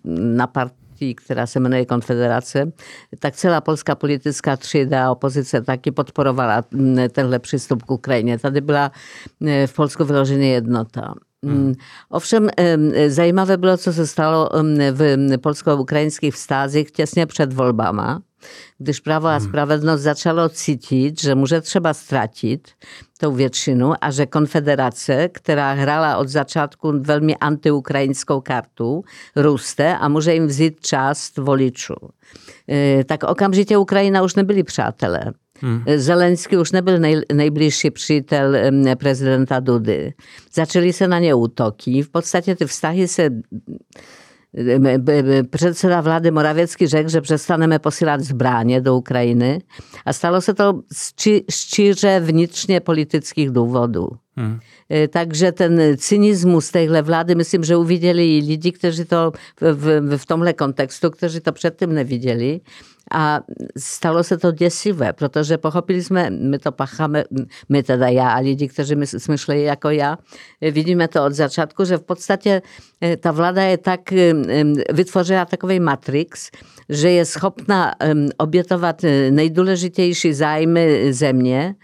na 0.05 0.47
part 0.47 0.73
která 1.15 1.47
se 1.47 1.61
jmenuje 1.61 1.87
Konfederace, 1.87 2.73
tak 3.19 3.37
celá 3.37 3.61
polská 3.61 3.95
politická 3.95 4.57
třída 4.57 5.07
a 5.07 5.11
opozice 5.11 5.61
taky 5.61 5.91
podporovala 5.91 6.63
tenhle 7.13 7.39
přístup 7.39 7.83
k 7.83 7.91
Ukrajině. 7.91 8.39
Tady 8.39 8.61
byla 8.61 8.93
v 9.67 9.75
Polsku 9.75 10.05
vyloženě 10.05 10.49
jednota. 10.49 11.15
Mhm. 11.47 11.65
Mm, 11.65 11.77
owszem, 12.11 12.51
zajímawe 13.09 13.59
było, 13.59 13.77
co 13.77 13.93
zostało 13.93 14.51
w 14.93 15.17
polsko-ukraińskiej 15.43 16.33
wstazji 16.33 16.85
wczesnie 16.85 17.27
przed 17.27 17.55
Wolbama, 17.55 18.21
gdyż 18.81 19.01
Prawo 19.01 19.31
a 19.31 19.35
mhm. 19.35 19.51
Sprawiedliwość 19.51 20.03
zaczęło 20.03 20.43
odsycić, 20.43 21.23
że 21.23 21.35
może 21.35 21.63
trzeba 21.63 21.95
stracić 21.95 22.77
tą 23.19 23.37
wietrzynu, 23.37 23.95
a 24.01 24.13
że 24.13 24.27
Konfederacja, 24.27 25.29
która 25.29 25.77
grała 25.77 26.17
od 26.17 26.31
zaczątku 26.31 26.93
bardzo 26.93 27.27
antyukraińską 27.41 28.43
kartą, 28.43 29.03
rustę, 29.35 29.99
a 29.99 30.09
może 30.09 30.37
im 30.37 30.49
wziąć 30.49 30.81
czas 30.81 31.33
w 31.37 31.41
Woliczu. 31.41 32.13
E, 32.67 33.05
tak 33.05 33.25
okamżicie 33.25 33.79
Ukraina 33.79 34.19
już 34.19 34.37
nie 34.37 34.45
byli 34.45 34.65
przyjaciele. 34.65 35.33
Hmm. 35.61 35.85
Zelenski 36.01 36.55
już 36.55 36.73
nie 36.73 36.83
był 36.83 36.99
naj, 36.99 37.23
najbliższy 37.35 37.91
przyjaciel 37.91 38.57
prezydenta 38.99 39.61
Dudy. 39.61 40.13
Zaczęli 40.51 40.93
się 40.93 41.09
na 41.09 41.21
nie 41.21 41.37
utoki. 41.37 42.03
W 42.03 42.11
podstawie 42.11 42.57
te 42.57 42.67
wstachy 42.67 43.09
się 43.09 43.31
Przedseda 45.51 46.03
vlády 46.03 46.33
Morawiecki 46.33 46.89
rzekł, 46.89 47.11
że 47.11 47.23
przestanemy 47.23 47.81
posyłać 47.81 48.25
zbranie 48.25 48.81
do 48.81 48.97
Ukrainy, 48.97 49.61
a 50.05 50.13
stało 50.13 50.41
się 50.41 50.55
to 50.55 50.83
z, 50.93 51.15
z 51.51 52.23
wnicznie 52.23 52.81
politycznych 52.81 53.51
dowodów. 53.51 54.17
Hmm. 54.35 54.61
Także 55.13 55.53
ten 55.53 55.81
cynizm 55.99 56.61
z 56.61 56.71
tej 56.71 56.89
władzy, 57.03 57.37
myślę, 57.37 57.59
że 57.63 57.79
uwidzieli 57.79 58.51
ludzi, 58.51 58.73
którzy 58.73 59.05
to 59.05 59.33
w, 59.61 59.77
w, 59.77 60.19
w 60.19 60.27
tomhle 60.27 60.55
kontekstu, 60.55 61.11
którzy 61.11 61.41
to 61.41 61.53
przed 61.53 61.79
tym 61.79 61.95
nie 61.95 62.05
widzieli. 62.05 62.61
A 63.11 63.41
stalo 63.79 64.23
się 64.23 64.37
to 64.37 64.53
dziesiwe, 64.53 65.15
protože 65.15 65.59
pochopiliśmy, 65.59 66.31
my 66.31 66.59
to 66.59 66.73
pachamy, 66.73 67.25
my 67.69 67.83
teda 67.83 68.11
ja, 68.11 68.31
a 68.31 68.41
ludzie, 68.41 68.69
którzy 68.69 68.97
myśleli 69.29 69.63
jako 69.63 69.91
ja, 69.91 70.19
widzimy 70.63 71.09
to 71.09 71.25
od 71.25 71.35
zaczątku, 71.35 71.85
że 71.85 71.99
w 71.99 72.05
podstawie 72.05 72.63
e, 73.01 73.17
ta 73.17 73.33
władza 73.33 73.65
jest 73.65 73.83
tak, 73.83 74.11
wytworzyła 74.91 75.47
takowy 75.47 75.81
matrix, 75.81 76.51
że 76.89 77.11
jest 77.11 77.33
schopna 77.33 77.95
obietować 78.39 79.05
e, 79.05 79.31
najdůležitější 79.31 80.35
zajmy 80.35 81.15
ze 81.15 81.33
mnie, 81.33 81.75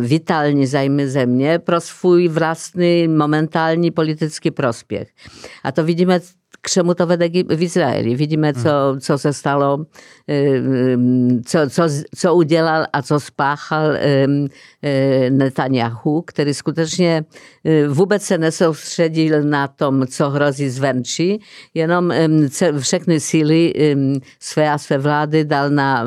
witalnie 0.00 0.66
zajmy 0.66 1.10
ze 1.10 1.26
mnie, 1.26 1.58
pro 1.58 1.80
swój 1.80 2.28
własny, 2.28 3.08
momentalny 3.08 3.92
polityczny 3.92 4.52
prospiech. 4.52 5.14
A 5.62 5.72
to 5.72 5.84
widzimy 5.84 6.20
k 6.62 6.70
czemu 6.70 6.94
to 6.94 7.06
w 7.48 7.62
Izraeli. 7.62 8.16
Widzimy, 8.16 8.52
co, 8.52 8.96
co 9.00 9.18
se 9.18 9.32
stalo, 9.32 9.84
co, 11.46 11.70
co, 11.70 11.82
co 12.16 12.34
udzielał, 12.34 12.84
a 12.92 13.02
co 13.02 13.20
spachał 13.20 13.82
Netanyahu, 15.30 16.22
który 16.22 16.54
skutecznie 16.54 17.24
wobec 17.88 18.22
se 18.22 18.38
nesoustředil 18.38 19.42
na 19.42 19.68
tom, 19.68 20.06
co 20.06 20.30
hrozí 20.30 20.68
zvenčí, 20.68 21.40
jenom 21.74 22.12
všechny 22.80 23.20
síly 23.20 23.74
své 24.40 24.70
a 24.70 24.78
své 24.78 24.98
vlády 24.98 25.44
dal 25.44 25.70
na 25.70 26.06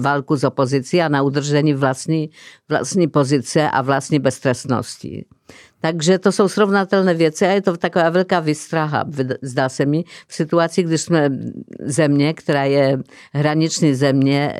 walku 0.00 0.36
z 0.36 0.44
opozycji, 0.44 1.02
a 1.02 1.08
na 1.08 1.22
udržení 1.22 1.74
vlastní, 1.74 2.30
vlastní 2.68 3.08
pozice 3.08 3.70
a 3.70 3.82
vlastní 3.82 4.18
beztrestnosti. 4.18 5.24
Takže 5.80 6.18
to 6.18 6.32
jsou 6.32 6.48
srovnatelné 6.48 7.14
věci 7.14 7.46
a 7.46 7.50
je 7.50 7.62
to 7.62 7.76
taková 7.76 8.10
velká 8.10 8.40
vystraha, 8.40 9.04
zdá 9.42 9.68
se 9.68 9.86
mi, 9.86 10.04
v 10.28 10.34
situaci, 10.34 10.82
když 10.82 11.00
jsme 11.00 11.30
země, 11.80 12.34
která 12.34 12.64
je 12.64 12.98
hraniční 13.32 13.94
země 13.94 14.56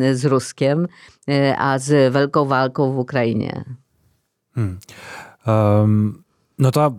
s 0.00 0.24
Ruskem 0.24 0.86
e, 1.28 1.54
a 1.54 1.78
s 1.78 2.10
velkou 2.10 2.46
válkou 2.46 2.92
v 2.92 2.98
Ukrajině. 2.98 3.52
Hmm. 4.54 4.78
Um, 5.84 6.22
No 6.62 6.70
ta, 6.70 6.94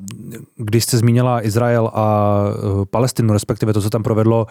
když 0.55 0.83
jste 0.83 0.97
zmínila 0.97 1.45
Izrael 1.45 1.91
a 1.93 2.39
uh, 2.43 2.85
Palestinu, 2.85 3.33
respektive 3.33 3.73
to, 3.73 3.81
co 3.81 3.89
tam 3.89 4.03
provedlo 4.03 4.47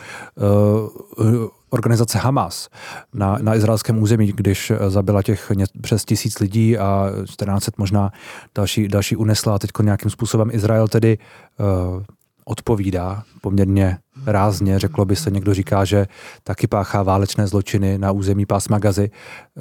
uh, 1.16 1.48
organizace 1.70 2.18
Hamas 2.18 2.68
na, 3.14 3.38
na 3.42 3.54
izraelském 3.54 4.02
území, 4.02 4.32
když 4.32 4.72
zabila 4.88 5.22
těch 5.22 5.50
ně, 5.50 5.64
přes 5.80 6.04
tisíc 6.04 6.38
lidí 6.38 6.78
a 6.78 7.10
14 7.30 7.68
možná 7.78 8.12
další, 8.54 8.88
další 8.88 9.16
unesla 9.16 9.54
a 9.54 9.58
teď 9.58 9.70
nějakým 9.82 10.10
způsobem 10.10 10.50
Izrael 10.52 10.88
tedy 10.88 11.18
uh, 11.58 12.02
odpovídá 12.44 13.22
poměrně 13.40 13.98
rázně. 14.26 14.78
Řeklo 14.78 15.04
by 15.04 15.16
se, 15.16 15.30
někdo 15.30 15.54
říká, 15.54 15.84
že 15.84 16.06
taky 16.44 16.66
páchá 16.66 17.02
válečné 17.02 17.46
zločiny 17.46 17.98
na 17.98 18.12
území 18.12 18.46
pásma 18.46 18.78
Gazy. 18.78 19.10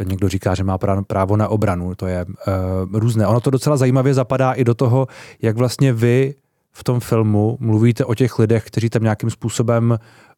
Někdo 0.04 0.30
říká, 0.30 0.56
že 0.56 0.63
má 0.63 0.78
právo 1.08 1.38
na 1.38 1.47
obranu. 1.47 1.95
To 1.95 2.08
je 2.08 2.26
uh, 2.26 3.00
různé. 3.00 3.28
Ono 3.28 3.39
to 3.39 3.50
docela 3.50 3.78
zajímavě 3.78 4.13
zapadá 4.13 4.52
i 4.52 4.63
do 4.63 4.74
toho, 4.74 5.08
jak 5.41 5.58
vlastně 5.58 5.93
vy 5.93 6.36
v 6.71 6.84
tom 6.84 7.00
filmu 7.00 7.58
mluvíte 7.60 8.06
o 8.06 8.15
těch 8.15 8.39
lidech, 8.39 8.63
kteří 8.65 8.89
tam 8.89 9.04
nějakým 9.04 9.30
způsobem 9.30 9.97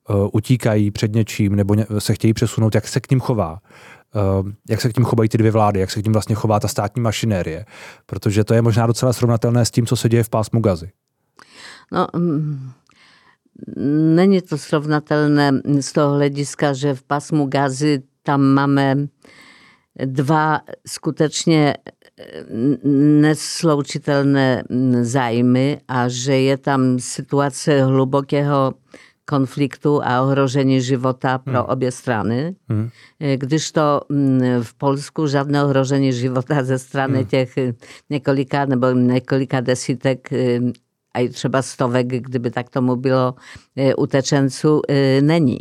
uh, 0.09 0.27
utíkají 0.31 0.91
před 0.91 1.13
něčím 1.13 1.55
nebo 1.55 1.75
se 1.99 2.13
chtějí 2.13 2.33
přesunout, 2.33 2.75
jak 2.75 2.87
se 2.87 2.99
k 2.99 3.09
ním 3.09 3.19
chová. 3.19 3.59
Uh, 4.41 4.49
jak 4.69 4.81
se 4.81 4.89
k 4.89 4.93
tím 4.93 5.03
chovají 5.03 5.29
ty 5.29 5.37
dvě 5.37 5.51
vlády, 5.51 5.79
jak 5.79 5.91
se 5.91 5.99
k 6.01 6.03
tím 6.03 6.13
vlastně 6.13 6.35
chová 6.35 6.59
ta 6.59 6.67
státní 6.67 7.01
mašinérie. 7.01 7.65
Protože 8.05 8.43
to 8.43 8.53
je 8.53 8.61
možná 8.61 8.87
docela 8.87 9.13
srovnatelné 9.13 9.65
s 9.65 9.71
tím, 9.71 9.85
co 9.85 9.95
se 9.95 10.09
děje 10.09 10.23
v 10.23 10.29
pásmu 10.29 10.61
Gazy. 10.61 10.91
No, 11.91 12.07
no 13.77 14.25
nie 14.25 14.41
to 14.41 14.57
srovnatelné 14.57 15.61
z 15.81 15.91
toho 15.91 16.15
hlediska, 16.15 16.73
že 16.73 16.93
v 16.93 17.03
pasmu 17.03 17.47
gazy 17.47 18.01
tam 18.23 18.41
máme 18.41 19.07
dva 20.05 20.61
skutečně 20.87 21.73
e, 21.73 21.77
nesloučitelné 23.21 24.63
zájmy 25.01 25.81
a 25.87 26.09
že 26.09 26.39
je 26.39 26.57
tam 26.57 26.99
situace 26.99 27.83
hlubokého 27.83 28.73
konfliktu 29.25 30.03
a 30.03 30.21
ohrożenie 30.21 30.81
żywota 30.81 31.39
pro 31.39 31.53
hmm. 31.53 31.69
obie 31.69 31.91
strony, 31.91 32.55
hmm. 32.69 32.89
E, 33.19 33.37
gdyż 33.37 33.71
to 33.71 34.01
w 34.63 34.73
Polsku 34.73 35.27
żadne 35.27 35.63
ohrożenie 35.63 36.13
żywota 36.13 36.63
ze 36.63 36.79
strony 36.79 37.13
hmm. 37.13 37.25
tych 37.25 37.57
e, 37.57 37.73
niekolika, 38.09 38.65
no 38.65 38.77
bo 38.77 38.93
niekolika 38.93 39.61
desitek 39.61 40.29
a 41.13 41.19
i 41.19 41.29
třeba 41.29 41.61
stovek, 41.61 42.07
kdyby 42.07 42.51
tak 42.51 42.69
tomu 42.69 42.95
bylo 42.95 43.35
utečenců, 43.97 44.81
není. 45.21 45.59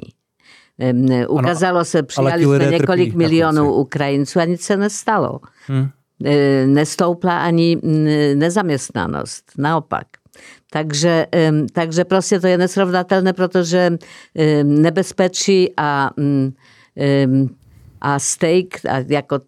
Ukázalo 1.28 1.84
se, 1.84 2.02
přijali 2.02 2.44
jsme 2.44 2.70
několik 2.70 3.14
milionů 3.14 3.74
Ukrajinců 3.74 4.40
a 4.40 4.44
nic 4.44 4.60
se 4.60 4.76
nestalo. 4.76 5.40
Hmm. 5.66 5.88
Nestoupla 6.66 7.38
ani 7.38 7.78
nezaměstnanost, 8.34 9.44
naopak. 9.58 10.06
Takže, 10.70 11.26
takže 11.72 12.04
prostě 12.04 12.40
to 12.40 12.46
je 12.46 12.58
nesrovnatelné, 12.58 13.32
protože 13.32 13.96
nebezpečí 14.62 15.72
a 15.76 16.10
a 18.04 18.18
steak 18.18 18.66
a 18.88 19.04
jako 19.08 19.40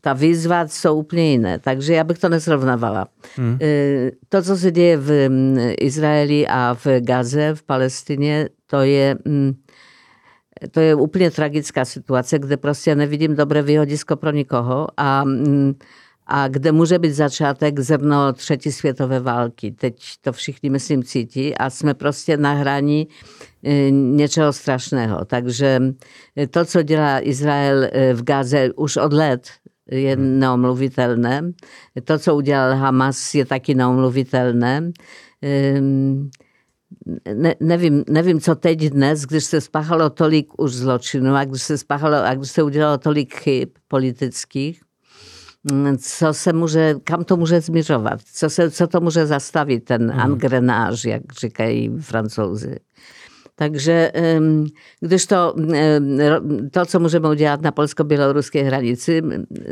ta 0.00 0.12
výzva 0.12 0.68
jsou 0.68 0.96
úplně 0.96 1.30
jiné. 1.30 1.58
Takže 1.58 1.94
já 1.94 2.04
bych 2.04 2.18
to 2.18 2.28
nesrovnávala. 2.28 3.06
Hmm. 3.36 3.58
To, 4.28 4.42
co 4.42 4.56
se 4.56 4.70
děje 4.70 4.96
v 4.96 5.28
Izraeli 5.80 6.46
a 6.46 6.74
v 6.74 6.86
Gaze, 7.00 7.54
v 7.54 7.62
Palestině, 7.62 8.48
to 8.66 8.80
je, 8.80 9.16
to 10.70 10.80
je 10.80 10.94
úplně 10.94 11.30
tragická 11.30 11.84
situace, 11.84 12.38
kde 12.38 12.56
prostě 12.56 12.94
nevidím 12.94 13.36
dobré 13.36 13.62
výhodisko 13.62 14.16
pro 14.16 14.30
nikoho 14.30 14.86
a 14.96 15.24
a 16.28 16.48
kde 16.48 16.72
může 16.72 16.98
být 16.98 17.12
začátek 17.12 17.80
zrno 17.80 18.32
třetí 18.32 18.72
světové 18.72 19.20
války. 19.20 19.70
Teď 19.70 20.02
to 20.20 20.32
všichni, 20.32 20.70
myslím, 20.70 21.04
cítí 21.04 21.54
a 21.54 21.70
jsme 21.70 21.94
prostě 21.94 22.36
na 22.36 22.52
hraní 22.52 23.08
e, 23.64 23.90
něčeho 23.90 24.52
strašného. 24.52 25.24
Takže 25.24 25.80
e, 26.36 26.46
to, 26.46 26.64
co 26.64 26.82
dělá 26.82 27.20
Izrael 27.20 27.84
e, 27.84 28.14
v 28.14 28.22
Gaze 28.22 28.70
už 28.76 28.96
od 28.96 29.12
let, 29.12 29.48
je 29.90 30.16
neomluvitelné. 30.16 31.52
To, 32.04 32.18
co 32.18 32.36
udělal 32.36 32.76
Hamas, 32.76 33.34
je 33.34 33.44
taky 33.44 33.74
neomluvitelné. 33.74 34.92
Ne, 37.34 37.54
nevím, 37.60 38.04
nevím, 38.08 38.40
co 38.40 38.54
teď 38.54 38.78
dnes, 38.78 39.22
když 39.22 39.44
se 39.44 39.60
spáchalo 39.60 40.10
tolik 40.10 40.60
už 40.60 40.72
zločinů 40.72 41.34
a 41.34 41.44
když 41.44 41.62
se 41.62 41.78
spáchalo 41.78 42.16
a 42.16 42.34
když 42.34 42.50
se 42.50 42.62
udělalo 42.62 42.98
tolik 42.98 43.34
chyb 43.34 43.68
politických, 43.88 44.80
co 46.00 46.34
se 46.34 46.52
może, 46.52 46.94
kam 47.04 47.24
to 47.24 47.36
może 47.36 47.60
zmierzować, 47.60 48.22
co, 48.22 48.50
se, 48.50 48.70
co 48.70 48.86
to 48.86 49.00
może 49.00 49.26
zastawić 49.26 49.84
ten 49.86 50.02
mm. 50.02 50.20
angrenaż, 50.20 51.04
jak 51.04 51.22
říkají 51.40 51.90
Francuzi. 52.02 52.76
Także 53.58 54.12
gdyż 55.02 55.26
to, 55.26 55.56
to, 56.72 56.86
co 56.86 57.00
możemy 57.00 57.28
udziałać 57.28 57.60
na 57.60 57.72
polsko-białoruskiej 57.72 58.64
granicy, 58.64 59.22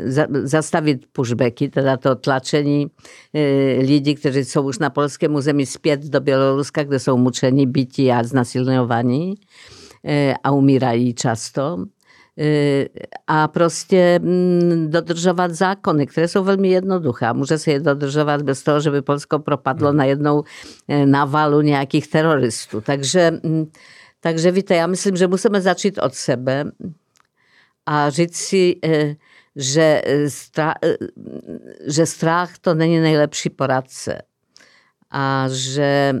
za, 0.05 0.27
zastawić 0.43 1.05
pushbacki, 1.13 1.69
teda 1.69 1.97
to 1.97 2.15
tlaczeni 2.15 2.89
e, 3.33 3.81
ludzi, 3.81 4.15
którzy 4.15 4.45
są 4.45 4.63
już 4.67 4.79
na 4.79 4.89
polskim 4.89 5.41
ziemi 5.41 5.65
spiec 5.65 6.09
do 6.09 6.21
Białoruska, 6.21 6.85
gdzie 6.85 6.99
są 6.99 7.17
muczeni, 7.17 7.67
bici, 7.67 8.09
a 8.09 8.23
znasilniowani, 8.23 9.37
e, 10.05 10.35
a 10.43 10.51
umierali 10.51 11.13
często 11.13 11.85
a 13.27 13.47
prostě 13.47 14.19
mm, 14.19 14.87
dodržovat 14.89 15.51
zákony, 15.51 16.07
které 16.07 16.27
jsou 16.27 16.43
velmi 16.43 16.67
jednoduché. 16.67 17.33
Může 17.33 17.57
se 17.57 17.71
je 17.71 17.79
dodržovat 17.79 18.41
bez 18.41 18.63
toho, 18.63 18.79
żeby 18.79 19.01
Polsko 19.01 19.39
propadlo 19.39 19.93
na 19.93 20.03
jedną 20.03 20.43
e, 20.87 21.05
nawalu 21.05 21.61
nějakých 21.61 22.07
terorystů. 22.07 22.81
Takže, 22.81 23.31
mm, 23.43 23.71
takže 24.19 24.51
víte, 24.51 24.75
já 24.75 24.87
myslím, 24.87 25.15
že 25.15 25.27
musíme 25.27 25.61
začít 25.61 25.99
od 25.99 26.13
sebe 26.13 26.71
a 27.85 28.09
říct 28.09 28.37
si, 28.37 28.75
že, 29.55 30.01
strach, 30.27 30.75
e, 30.83 30.97
že 31.87 32.05
strach 32.05 32.57
to 32.61 32.73
není 32.73 32.99
nejlepší 32.99 33.49
poradce. 33.49 34.21
A 35.11 35.45
že 35.49 36.13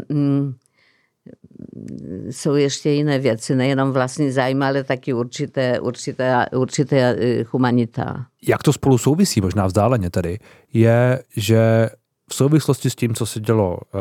jsou 2.29 2.55
ještě 2.55 2.89
jiné 2.89 3.19
věci, 3.19 3.55
nejenom 3.55 3.91
vlastní 3.91 4.31
zájem, 4.31 4.63
ale 4.63 4.83
taky 4.83 5.13
určité, 5.13 5.79
určité, 5.79 6.45
určité 6.55 7.15
humanita. 7.51 8.25
Jak 8.47 8.63
to 8.63 8.73
spolu 8.73 8.97
souvisí, 8.97 9.41
možná 9.41 9.65
vzdáleně 9.65 10.09
tedy, 10.09 10.39
je, 10.73 11.23
že 11.37 11.89
v 12.29 12.35
souvislosti 12.35 12.89
s 12.89 12.95
tím, 12.95 13.13
co 13.13 13.25
se 13.25 13.39
dělo 13.39 13.77
eh, 13.79 13.97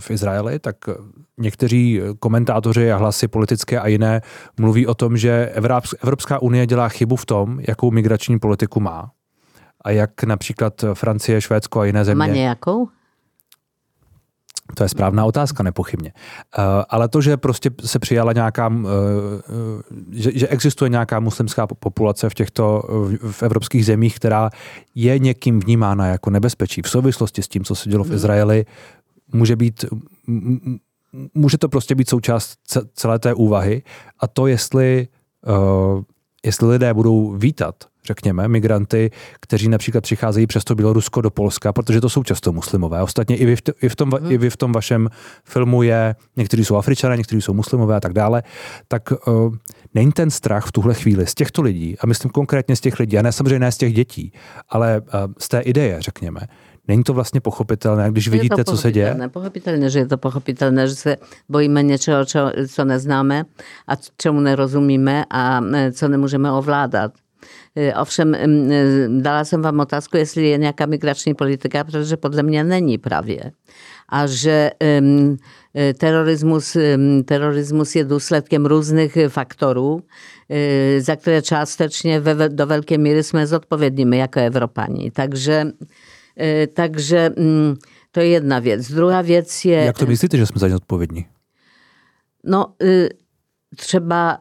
v 0.00 0.10
Izraeli, 0.10 0.58
tak 0.58 0.76
někteří 1.38 2.00
komentátoři 2.18 2.92
a 2.92 2.96
hlasy 2.96 3.28
politické 3.28 3.80
a 3.80 3.86
jiné 3.86 4.20
mluví 4.60 4.86
o 4.86 4.94
tom, 4.94 5.16
že 5.16 5.52
Evropská 6.02 6.42
unie 6.42 6.66
dělá 6.66 6.88
chybu 6.88 7.16
v 7.16 7.26
tom, 7.26 7.60
jakou 7.68 7.90
migrační 7.90 8.38
politiku 8.38 8.80
má. 8.80 9.10
A 9.84 9.90
jak 9.90 10.22
například 10.24 10.84
Francie, 10.94 11.40
Švédsko 11.40 11.80
a 11.80 11.84
jiné 11.84 12.04
země. 12.04 12.18
Má 12.18 12.26
nějakou? 12.26 12.88
To 14.74 14.82
je 14.82 14.88
správná 14.88 15.24
otázka, 15.24 15.62
nepochybně. 15.62 16.12
Uh, 16.58 16.64
ale 16.88 17.08
to, 17.08 17.20
že 17.20 17.36
prostě 17.36 17.70
se 17.84 17.98
přijala 17.98 18.32
nějaká, 18.32 18.68
uh, 18.68 18.84
že, 20.12 20.30
že 20.34 20.48
existuje 20.48 20.88
nějaká 20.88 21.20
muslimská 21.20 21.66
populace 21.66 22.30
v 22.30 22.34
těchto 22.34 22.82
v 23.30 23.42
evropských 23.42 23.86
zemích, 23.86 24.16
která 24.16 24.50
je 24.94 25.18
někým 25.18 25.60
vnímána 25.60 26.06
jako 26.06 26.30
nebezpečí 26.30 26.82
v 26.82 26.88
souvislosti 26.88 27.42
s 27.42 27.48
tím, 27.48 27.64
co 27.64 27.74
se 27.74 27.90
dělo 27.90 28.04
v 28.04 28.06
hmm. 28.06 28.16
Izraeli, 28.16 28.66
může 29.32 29.56
být 29.56 29.84
může 31.34 31.58
to 31.58 31.68
prostě 31.68 31.94
být 31.94 32.08
součást 32.08 32.58
celé 32.94 33.18
té 33.18 33.34
úvahy 33.34 33.82
a 34.18 34.28
to, 34.28 34.46
jestli, 34.46 35.08
jestli 36.44 36.68
lidé 36.68 36.94
budou 36.94 37.32
vítat 37.32 37.74
řekněme, 38.04 38.48
migranty, 38.48 39.10
kteří 39.40 39.68
například 39.68 40.00
přicházejí 40.00 40.46
přes 40.46 40.64
to 40.64 40.74
Bělorusko 40.74 41.20
do 41.20 41.30
Polska, 41.30 41.72
protože 41.72 42.00
to 42.00 42.08
jsou 42.08 42.22
často 42.22 42.52
muslimové. 42.52 43.02
Ostatně 43.02 43.36
i 43.36 43.46
vy 43.46 43.56
v, 43.56 43.62
i 43.82 43.88
v, 43.88 43.96
tom, 43.96 44.10
hmm. 44.10 44.32
i 44.32 44.38
vy 44.38 44.50
v 44.50 44.56
tom 44.56 44.72
vašem 44.72 45.08
filmu 45.44 45.82
je, 45.82 46.14
někteří 46.36 46.64
jsou 46.64 46.76
Afričané, 46.76 47.16
někteří 47.16 47.42
jsou 47.42 47.54
muslimové 47.54 47.96
a 47.96 48.00
tak 48.00 48.12
dále, 48.12 48.42
tak 48.88 49.12
uh, 49.12 49.54
není 49.94 50.12
ten 50.12 50.30
strach 50.30 50.66
v 50.66 50.72
tuhle 50.72 50.94
chvíli 50.94 51.26
z 51.26 51.34
těchto 51.34 51.62
lidí, 51.62 51.96
a 52.00 52.06
myslím 52.06 52.30
konkrétně 52.30 52.76
z 52.76 52.80
těch 52.80 52.98
lidí, 52.98 53.18
a 53.18 53.22
ne 53.22 53.32
samozřejmě 53.32 53.58
ne 53.58 53.72
z 53.72 53.76
těch 53.76 53.94
dětí, 53.94 54.32
ale 54.68 55.00
uh, 55.00 55.32
z 55.38 55.48
té 55.48 55.60
ideje, 55.60 55.96
řekněme, 56.02 56.40
Není 56.88 57.04
to 57.04 57.14
vlastně 57.14 57.40
pochopitelné, 57.40 58.10
když 58.10 58.28
vidíte, 58.28 58.64
co 58.64 58.76
se 58.76 58.92
děje? 58.92 59.16
Pochopitelné, 59.32 59.90
že 59.90 59.98
je 59.98 60.06
to 60.06 60.18
pochopitelné, 60.18 60.88
že 60.88 60.94
se 60.94 61.16
bojíme 61.48 61.82
něčeho, 61.82 62.24
co, 62.24 62.52
co 62.68 62.84
neznáme 62.84 63.44
a 63.88 63.92
čemu 64.16 64.40
nerozumíme 64.40 65.24
a 65.30 65.60
e, 65.74 65.92
co 65.92 66.08
nemůžeme 66.08 66.52
ovládat. 66.52 67.12
Y, 67.76 67.92
owszem, 67.94 68.34
y, 68.34 69.08
dala 69.20 69.44
jsem 69.44 69.62
vám 69.62 69.80
otázku, 69.80 70.16
jestli 70.16 70.48
je 70.48 70.58
nějaká 70.58 70.86
migrační 70.86 71.34
polityka, 71.34 71.84
protože 71.84 72.16
podle 72.16 72.42
mě 72.42 72.64
není 72.64 72.98
právě. 72.98 73.52
A 74.08 74.26
že 74.26 74.70
y, 74.82 75.94
terorismus, 75.94 76.76
terorismus 77.24 77.96
je 77.96 78.04
důsledkem 78.04 78.66
různých 78.66 79.18
faktorů, 79.28 80.02
za 80.98 81.16
které 81.16 81.42
částečně 81.42 82.22
do 82.48 82.66
velké 82.66 82.98
míry 82.98 83.22
jsme 83.22 83.46
zodpovědnými 83.46 84.18
jako 84.18 84.40
Evropani. 84.40 85.10
Takže, 85.10 85.66
takže 86.72 87.30
to 88.10 88.20
je 88.20 88.26
jedna 88.26 88.58
věc. 88.58 88.90
Druhá 88.92 89.22
věc 89.22 89.64
je... 89.64 89.76
Jak 89.76 89.98
to 89.98 90.06
myslíte, 90.06 90.36
že 90.36 90.46
jsme 90.46 90.58
za 90.58 90.68
ně 90.68 90.76
odpovědní? 90.76 91.26
No, 92.44 92.66
Třeba 93.76 94.38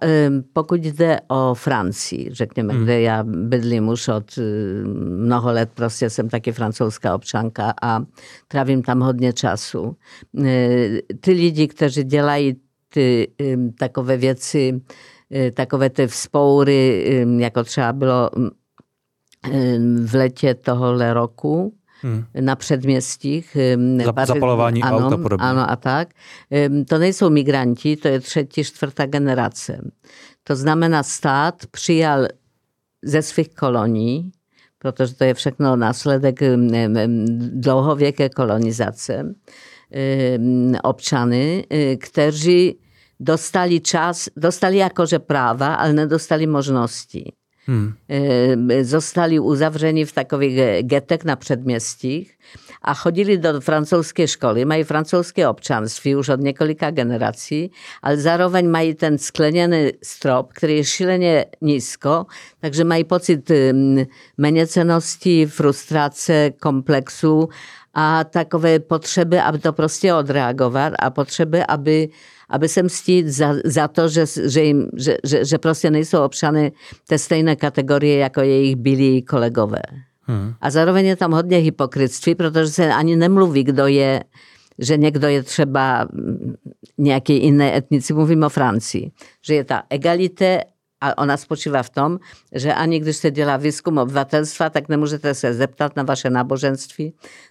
pokud 0.54 0.82
jde 0.86 1.20
o 1.28 1.54
Francii, 1.54 2.30
řekněme, 2.34 2.74
hmm. 2.74 2.84
kde 2.84 3.02
já 3.02 3.24
bydlím 3.24 3.88
už 3.88 4.08
od 4.08 4.40
mnoho 5.18 5.52
let, 5.52 5.70
prostě 5.74 6.10
jsem 6.10 6.30
taky 6.30 6.52
francouzská 6.52 7.16
občanka 7.16 7.74
a 7.82 8.04
trávím 8.48 8.82
tam 8.82 9.00
hodně 9.00 9.34
času. 9.34 9.96
Ty 11.22 11.32
lidi, 11.32 11.68
kteří 11.68 12.04
dělají 12.04 12.56
ty 12.94 13.28
takové 13.80 14.18
věci, 14.18 14.82
takové 15.54 15.90
ty 15.90 16.08
vzpoury, 16.08 17.06
jako 17.38 17.64
třeba 17.64 17.94
bylo 17.94 18.30
v 20.06 20.14
letě 20.14 20.56
tohohle 20.56 21.14
roku. 21.14 21.74
Hmm. 22.02 22.26
na 22.34 22.56
przedmieścich. 22.56 23.56
Zapalowani 24.26 24.84
ano, 24.84 25.00
auta. 25.00 25.36
Ano, 25.40 25.68
a 25.68 25.76
tak. 25.76 26.10
To 26.88 26.98
nie 26.98 27.14
są 27.14 27.30
migranci, 27.30 27.98
to 27.98 28.10
jest 28.10 28.26
trzecia, 28.26 28.64
czwarta 28.64 29.08
generacja. 29.08 29.76
To 30.44 30.56
znamy 30.56 30.90
na 30.90 31.04
stat 31.04 31.66
przyjal 31.72 32.28
ze 33.04 33.22
swych 33.22 33.54
kolonii, 33.54 34.32
protože 34.80 35.14
to 35.14 35.24
je 35.26 35.34
všechno 35.34 35.76
následek 35.76 36.40
dlouhověké 37.38 38.30
kolonizace, 38.30 39.34
občany, 40.84 41.64
y, 41.74 41.98
którzy 41.98 42.76
dostali 43.20 43.82
czas, 43.82 44.30
dostali 44.38 44.78
jakoże 44.78 45.20
prawa, 45.20 45.78
ale 45.78 45.94
nie 45.94 46.08
dostali 46.08 46.48
możliwości. 46.48 47.39
Hmm. 47.70 47.94
Zostali 48.82 49.40
uzawrzeni 49.40 50.06
w 50.06 50.14
takowych 50.14 50.52
getek 50.84 51.26
na 51.26 51.38
przedmieścich, 51.38 52.38
a 52.82 52.94
chodzili 52.94 53.40
do 53.40 53.62
francuskiej 53.62 54.28
szkoły. 54.28 54.66
Mają 54.66 54.84
francuskie 54.84 55.50
obczanstwo 55.50 56.10
już 56.10 56.30
od 56.30 56.42
niekolika 56.42 56.92
generacji, 56.92 57.72
ale 58.02 58.18
zarowań 58.18 58.68
mają 58.68 58.96
ten 58.96 59.20
skleniany 59.20 59.92
strop, 60.02 60.54
który 60.54 60.74
jest 60.74 60.92
silnie 60.92 61.46
nisko, 61.62 62.26
także 62.62 62.84
mają 62.86 63.06
pocit 63.06 63.48
menieceności, 64.38 65.48
frustracji, 65.48 66.34
kompleksu, 66.60 67.50
a 67.94 68.26
takowe 68.32 68.80
potrzeby, 68.80 69.42
aby 69.42 69.60
to 69.60 69.74
proste 69.74 70.16
odreagować, 70.16 70.94
a 71.00 71.12
potrzeby, 71.12 71.66
aby 71.68 72.10
aby 72.50 72.68
se 72.68 72.84
mstít 72.84 73.28
za, 73.28 73.56
za 73.66 73.88
to, 73.88 74.10
že, 74.10 74.26
že, 74.46 74.64
jim, 74.64 74.88
že, 74.98 75.18
že, 75.24 75.46
že 75.46 75.58
prostě 75.58 75.92
nejsou 75.92 76.24
občany 76.24 76.72
té 77.08 77.18
stejné 77.18 77.56
kategorie 77.56 78.18
jako 78.18 78.42
jejich 78.42 78.76
byli 78.76 79.22
kolegové. 79.22 79.82
Hmm. 80.22 80.54
A 80.62 80.70
zároveň 80.70 81.06
je 81.06 81.16
tam 81.16 81.32
hodně 81.32 81.58
hypokrytství, 81.58 82.36
protože 82.36 82.68
se 82.68 82.94
ani 82.94 83.16
nemluví, 83.16 83.64
kdo 83.64 83.88
je, 83.88 84.24
že 84.80 84.98
někdo 84.98 85.28
je 85.28 85.44
třeba 85.44 86.08
nějaký 86.98 87.44
jiné 87.44 87.78
etnici, 87.78 88.14
mluvím 88.14 88.44
o 88.44 88.50
Francii, 88.50 89.12
že 89.46 89.56
je 89.56 89.64
ta 89.64 89.84
egalité 89.90 90.64
a 91.00 91.16
ona 91.16 91.38
spoczywa 91.38 91.84
w 91.84 91.90
tom, 91.90 92.20
że 92.52 92.76
ani 92.76 93.02
gdyż 93.02 93.16
se 93.16 93.34
dziela 93.34 93.58
wyskum 93.58 93.98
obywatelstwa, 93.98 94.70
tak 94.70 94.90
nie 94.90 94.98
może 94.98 95.20
też 95.20 95.38
zeptać 95.38 95.96
na 95.96 96.04
wasze 96.04 96.30
nabożeństwo. 96.30 97.04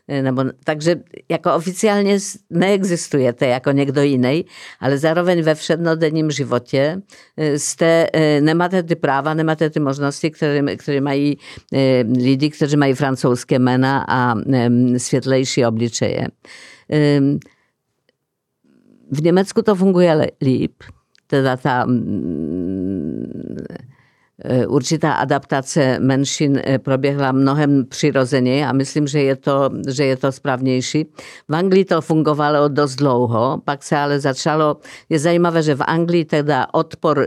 E, 0.06 0.22
no 0.22 0.32
bo, 0.32 0.42
także 0.64 0.94
jako 1.28 1.54
oficjalnie 1.54 2.18
nie 2.50 2.66
egzystuje 2.66 3.32
te 3.32 3.46
jako 3.46 3.72
niegdo 3.72 4.02
innej, 4.02 4.44
ale 4.80 4.98
zaroweň 4.98 5.42
we 5.42 5.54
wszednodennym 5.54 6.30
żywocie 6.30 7.00
e, 7.36 7.58
ste, 7.58 8.08
nie 8.42 8.54
ma 8.54 8.68
te 8.68 8.96
prawa, 8.96 9.34
nie 9.34 9.44
ma 9.44 9.56
te 9.56 9.80
możliwości, 9.80 10.30
które, 10.30 10.76
które 10.76 11.00
mają 11.00 11.34
ludzie, 12.18 12.50
którzy 12.50 12.76
mają 12.76 12.92
e, 12.92 12.96
francuskie 12.96 13.58
mena, 13.58 14.04
a 14.08 14.34
świetlejsze 14.98 15.68
obliczeje. 15.68 16.28
W 19.12 19.22
Niemecku 19.22 19.62
to 19.62 19.74
funguje 19.74 20.26
lip 20.40 20.84
teda 21.28 21.56
ta 21.56 21.82
mm, 21.82 22.87
určitá 24.66 25.12
adaptace 25.12 25.98
menšin 25.98 26.62
e, 26.64 26.78
proběhla 26.78 27.32
mnohem 27.32 27.84
přirozeně 27.88 28.68
a 28.68 28.72
myslím, 28.72 29.06
že 29.06 29.22
je, 29.22 29.36
to, 29.36 29.70
že 29.88 30.04
je 30.04 30.16
to 30.16 30.32
správnější. 30.32 31.06
V 31.48 31.54
Anglii 31.54 31.84
to 31.84 32.00
fungovalo 32.00 32.68
dost 32.68 32.94
dlouho, 32.94 33.60
pak 33.64 33.82
se 33.82 33.96
ale 33.96 34.20
začalo, 34.20 34.76
je 35.08 35.18
zajímavé, 35.18 35.62
že 35.62 35.74
v 35.74 35.82
Anglii 35.86 36.24
teda 36.24 36.66
odpor 36.72 37.26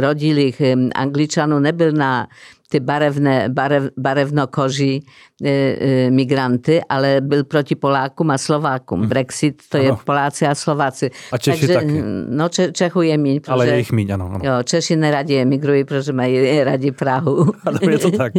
rodilých 0.00 0.62
Angličanů 0.94 1.58
nebyl 1.58 1.92
na 1.92 2.28
ty 2.68 2.80
barevné, 2.80 3.48
barev, 3.48 3.84
barevnokoží 3.98 5.06
e, 5.44 5.50
e, 5.50 6.10
migranty, 6.10 6.80
ale 6.88 7.20
byl 7.20 7.44
proti 7.44 7.74
Polákům 7.74 8.30
a 8.30 8.38
Slovákům. 8.38 9.00
Hmm. 9.00 9.08
Brexit 9.08 9.62
to 9.68 9.78
ano. 9.78 9.86
je 9.86 9.92
Poláci 10.04 10.46
a 10.46 10.54
Slováci. 10.54 11.10
A 11.32 11.38
Češi 11.38 11.60
Takže, 11.60 11.74
taky. 11.74 12.02
No 12.28 12.48
Če, 12.48 12.72
Čechů 12.72 13.02
je 13.02 13.18
míň. 13.18 13.40
Protože, 13.40 13.52
ale 13.52 13.66
je 13.66 13.78
jich 13.78 13.92
míň, 13.92 14.10
ano. 14.10 14.30
ano. 14.34 14.40
Jo, 14.42 14.62
Češi 14.62 14.96
neradi 14.96 15.36
emigrují, 15.36 15.84
protože 15.84 16.12
mají 16.12 16.64
rádi 16.64 16.92
Prahu. 16.92 17.52
Ano, 17.66 17.78
je 17.90 17.98
to 17.98 18.10
tak. 18.10 18.32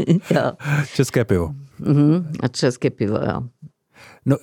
České 0.94 1.26
pivo. 1.26 1.52
Uh-huh. 1.82 2.26
A 2.44 2.48
české 2.48 2.90
pivo, 2.90 3.18
jo. 3.18 3.42
No, 4.30 4.38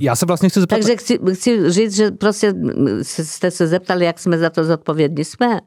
já 0.00 0.16
se 0.16 0.26
vlastně 0.26 0.48
chci 0.48 0.60
zeptat... 0.60 0.76
Takže 0.76 0.96
chci, 0.96 1.18
chci 1.34 1.70
říct, 1.70 1.96
že 1.96 2.10
prostě 2.10 2.54
jste 3.02 3.50
se 3.50 3.66
zeptali, 3.66 4.04
jak 4.04 4.18
jsme 4.18 4.38
za 4.38 4.50
to 4.50 4.64
zodpovědní. 4.64 5.24
Jsme. 5.24 5.60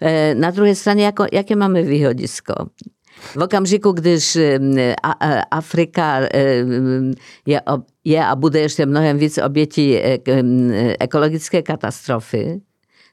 E, 0.00 0.34
na 0.34 0.50
druhé 0.50 0.74
straně, 0.74 1.04
jako, 1.04 1.26
jaké 1.32 1.56
máme 1.56 1.82
výhodisko? 1.82 2.54
V 3.36 3.42
okamžiku, 3.42 3.92
když 3.92 4.36
e, 4.36 4.58
Afrika 5.50 6.20
je, 8.04 8.24
a 8.24 8.36
bude 8.36 8.60
ještě 8.60 8.86
mnohem 8.86 9.18
víc 9.18 9.38
obětí 9.38 9.98
ekologické 11.00 11.62
katastrofy, 11.62 12.60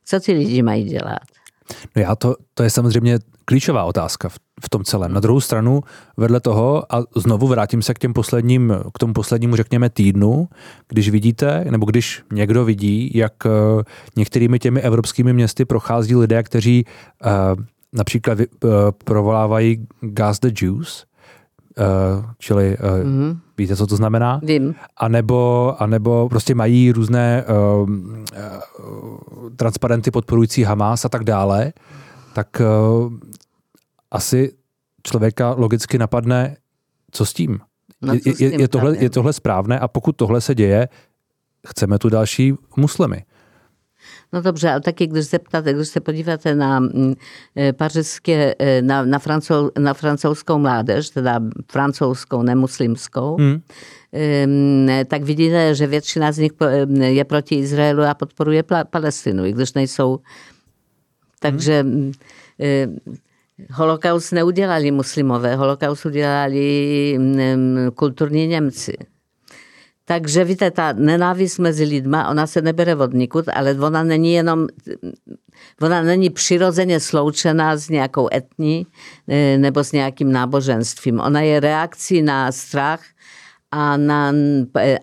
co 0.05 0.19
ti 0.19 0.33
lidi 0.33 0.61
mají 0.61 0.83
dělat? 0.83 1.34
No 1.95 2.01
já 2.01 2.15
to, 2.15 2.35
to 2.53 2.63
je 2.63 2.69
samozřejmě 2.69 3.19
klíčová 3.45 3.83
otázka 3.83 4.29
v, 4.29 4.35
v 4.65 4.69
tom 4.69 4.83
celém. 4.83 5.13
Na 5.13 5.19
druhou 5.19 5.41
stranu, 5.41 5.81
vedle 6.17 6.39
toho, 6.39 6.95
a 6.95 7.03
znovu 7.15 7.47
vrátím 7.47 7.81
se 7.81 7.93
k 7.93 7.99
těm 7.99 8.13
posledním, 8.13 8.73
k 8.93 8.97
tomu 8.97 9.13
poslednímu, 9.13 9.55
řekněme, 9.55 9.89
týdnu, 9.89 10.47
když 10.87 11.09
vidíte, 11.09 11.65
nebo 11.69 11.85
když 11.85 12.23
někdo 12.33 12.65
vidí, 12.65 13.11
jak 13.13 13.33
uh, 13.45 13.81
některými 14.15 14.59
těmi 14.59 14.81
evropskými 14.81 15.33
městy 15.33 15.65
prochází 15.65 16.15
lidé, 16.15 16.43
kteří 16.43 16.85
uh, 17.25 17.31
například 17.93 18.39
uh, 18.39 18.69
provolávají 19.03 19.87
gas 20.01 20.39
the 20.39 20.61
Jews, 20.61 21.05
uh, 21.79 22.25
čili 22.39 22.77
uh, 22.77 22.85
mm-hmm. 22.85 23.39
víte, 23.57 23.75
co 23.75 23.87
to 23.87 23.95
znamená? 23.95 24.39
Vím. 24.43 24.75
A 24.97 25.07
nebo, 25.07 25.73
a 25.79 25.85
nebo 25.87 26.29
prostě 26.29 26.55
mají 26.55 26.91
různé 26.91 27.45
uh, 27.81 27.89
uh, 27.89 29.49
transparenty 29.55 30.11
podporující 30.11 30.63
Hamas 30.63 31.05
a 31.05 31.09
tak 31.09 31.23
dále, 31.23 31.73
tak 32.33 32.61
uh, 32.61 33.13
asi 34.11 34.53
člověka 35.03 35.55
logicky 35.57 35.97
napadne, 35.97 36.57
co 37.11 37.25
s 37.25 37.33
tím? 37.33 37.59
No, 38.01 38.13
je, 38.13 38.19
je, 38.39 38.61
je, 38.61 38.67
tohle, 38.67 38.97
je 38.97 39.09
tohle 39.09 39.33
správné 39.33 39.79
a 39.79 39.87
pokud 39.87 40.15
tohle 40.15 40.41
se 40.41 40.55
děje, 40.55 40.87
chceme 41.67 41.99
tu 41.99 42.09
další 42.09 42.53
muslimy. 42.77 43.23
No 44.33 44.41
dobře, 44.41 44.71
ale 44.71 44.81
taky 44.81 45.07
když 45.07 45.25
se 45.25 45.39
ptáte, 45.39 45.73
když 45.73 45.87
se 45.87 45.99
podíváte 45.99 46.55
na 46.55 46.79
mm, 46.79 47.13
e, 47.57 47.73
pařížské, 47.73 48.55
e, 48.59 48.81
na, 48.81 49.05
na, 49.05 49.19
francou, 49.19 49.71
na 49.79 49.93
francouzskou 49.93 50.57
mládež, 50.57 51.09
teda 51.09 51.39
francouzskou, 51.71 52.41
nemuslimskou, 52.41 53.37
hmm. 53.37 53.61
tak 55.07 55.23
vidíte, 55.23 55.75
že 55.75 55.87
většina 55.87 56.31
z 56.31 56.37
nich 56.37 56.51
je 56.99 57.23
proti 57.25 57.55
Izraelu 57.55 58.03
a 58.03 58.13
podporuje 58.13 58.63
Palestinu, 58.89 59.45
i 59.45 59.53
když 59.53 59.73
nejsou. 59.73 60.19
Takže 61.39 61.81
hmm. 61.81 62.13
holokaust 63.71 64.31
neudělali 64.31 64.91
muslimové, 64.91 65.55
holokaust 65.55 66.05
udělali 66.05 67.19
kulturní 67.95 68.47
Němci. 68.47 68.97
Takže 70.07 70.43
víte, 70.43 70.71
ta 70.71 70.93
nenávist 70.93 71.59
mezi 71.59 71.83
lidma, 71.83 72.29
ona 72.29 72.47
se 72.47 72.61
nebere 72.61 72.95
od 72.95 73.13
nikud, 73.13 73.45
ale 73.53 73.73
ona 73.73 74.03
není 74.03 74.33
jenom, 74.33 74.67
ona 75.81 76.01
není 76.01 76.29
přirozeně 76.29 76.99
sloučená 76.99 77.77
s 77.77 77.89
nějakou 77.89 78.27
etní 78.33 78.87
e, 79.27 79.57
nebo 79.57 79.83
s 79.83 79.91
nějakým 79.91 80.31
náboženstvím. 80.31 81.19
Ona 81.19 81.41
je 81.41 81.59
reakcí 81.59 82.21
na 82.21 82.51
strach 82.51 83.01
a 83.71 83.97
na, 83.97 84.33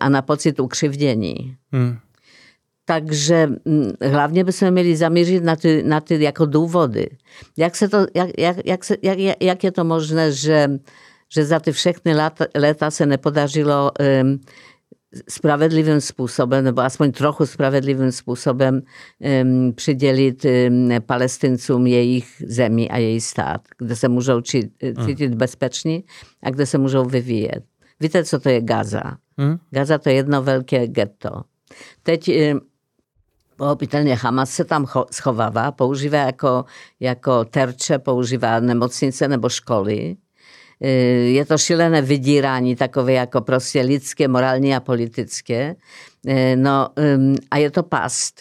a 0.01 0.09
na 0.09 0.23
pocit 0.23 0.61
ukřivdění. 0.61 1.57
Hmm. 1.73 1.99
Takže 2.85 3.49
hlavně 4.11 4.45
bychom 4.45 4.71
měli 4.71 4.97
zamířit 4.97 5.45
na 5.45 5.57
ty, 5.57 5.83
na 5.83 6.01
ty 6.01 6.23
jako 6.23 6.47
důvody. 6.47 7.07
Jak, 7.57 7.77
se 7.77 7.89
to, 7.89 8.07
jak, 8.15 8.31
jak, 8.39 8.57
jak, 8.65 8.85
se, 8.85 8.97
jak, 9.03 9.19
jak 9.41 9.65
je 9.65 9.73
to 9.73 9.85
možné, 9.85 10.33
že, 10.33 10.69
že 11.35 11.45
za 11.45 11.61
ty 11.61 11.73
všechny 11.73 12.15
léta, 12.15 12.47
léta 12.55 12.91
se 12.91 13.07
nepodařilo 13.07 13.93
um, 14.23 14.41
sprawiedliwym 15.29 16.01
sposobem, 16.01 16.65
no 16.65 16.73
bo 16.73 16.85
aspoň 16.85 17.13
trochu 17.13 17.47
sprawiedliwym 17.47 18.13
sposobem 18.13 18.83
um, 19.21 19.73
przydzielić 19.75 20.45
um, 20.45 20.91
y, 20.91 21.01
Palestyńcom 21.01 21.87
jej 21.89 22.17
ich 22.17 22.41
ziemi 22.51 22.91
a 22.91 22.99
jej 22.99 23.21
stat, 23.21 23.69
gdzie 23.79 23.97
se 23.97 24.09
muszą 24.09 24.43
czuć 24.43 24.55
y, 24.55 24.71
mm. 24.83 25.37
bezpiecznie, 25.37 26.03
a 26.41 26.51
gdzie 26.51 26.67
se 26.67 26.79
muszą 26.79 27.05
wywijać. 27.05 27.63
Wiecie, 28.01 28.25
co 28.25 28.41
to 28.41 28.51
jest 28.51 28.67
Gaza? 28.67 29.17
Mm. 29.39 29.59
Gaza 29.73 29.99
to 29.99 30.11
jedno 30.11 30.45
wielkie 30.45 30.89
getto. 30.89 31.45
Teď 32.03 32.29
y, 32.29 32.61
pochopitelnie 33.57 34.17
Hamas 34.17 34.57
się 34.57 34.65
tam 34.65 34.87
schowawa, 35.11 35.73
poużywa 35.73 36.17
jako, 36.17 36.65
jako 37.01 37.45
tercze, 37.45 37.99
poużywa 37.99 38.61
nemocnice 38.61 39.29
nebo 39.29 39.49
szkoły 39.49 40.17
je 41.27 41.45
to 41.45 41.59
šílené 41.59 42.03
vydírání, 42.03 42.77
takové 42.77 43.13
jako 43.13 43.41
prostě 43.41 43.81
lidské, 43.81 44.29
morální 44.29 44.77
a 44.77 44.81
politické. 44.81 45.75
E, 46.27 46.57
no 46.57 46.89
a 47.51 47.57
je 47.57 47.71
to 47.71 47.83
past. 47.83 48.41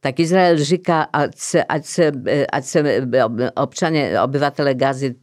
Tak 0.00 0.20
Izrael 0.20 0.58
říká, 0.58 1.02
ať 1.02 1.36
se, 1.36 1.64
ať 1.64 1.84
se, 1.84 2.12
ať 2.52 2.64
se 2.64 3.08
občané, 3.56 4.22
obyvatele 4.22 4.74
Gazy, 4.74 5.14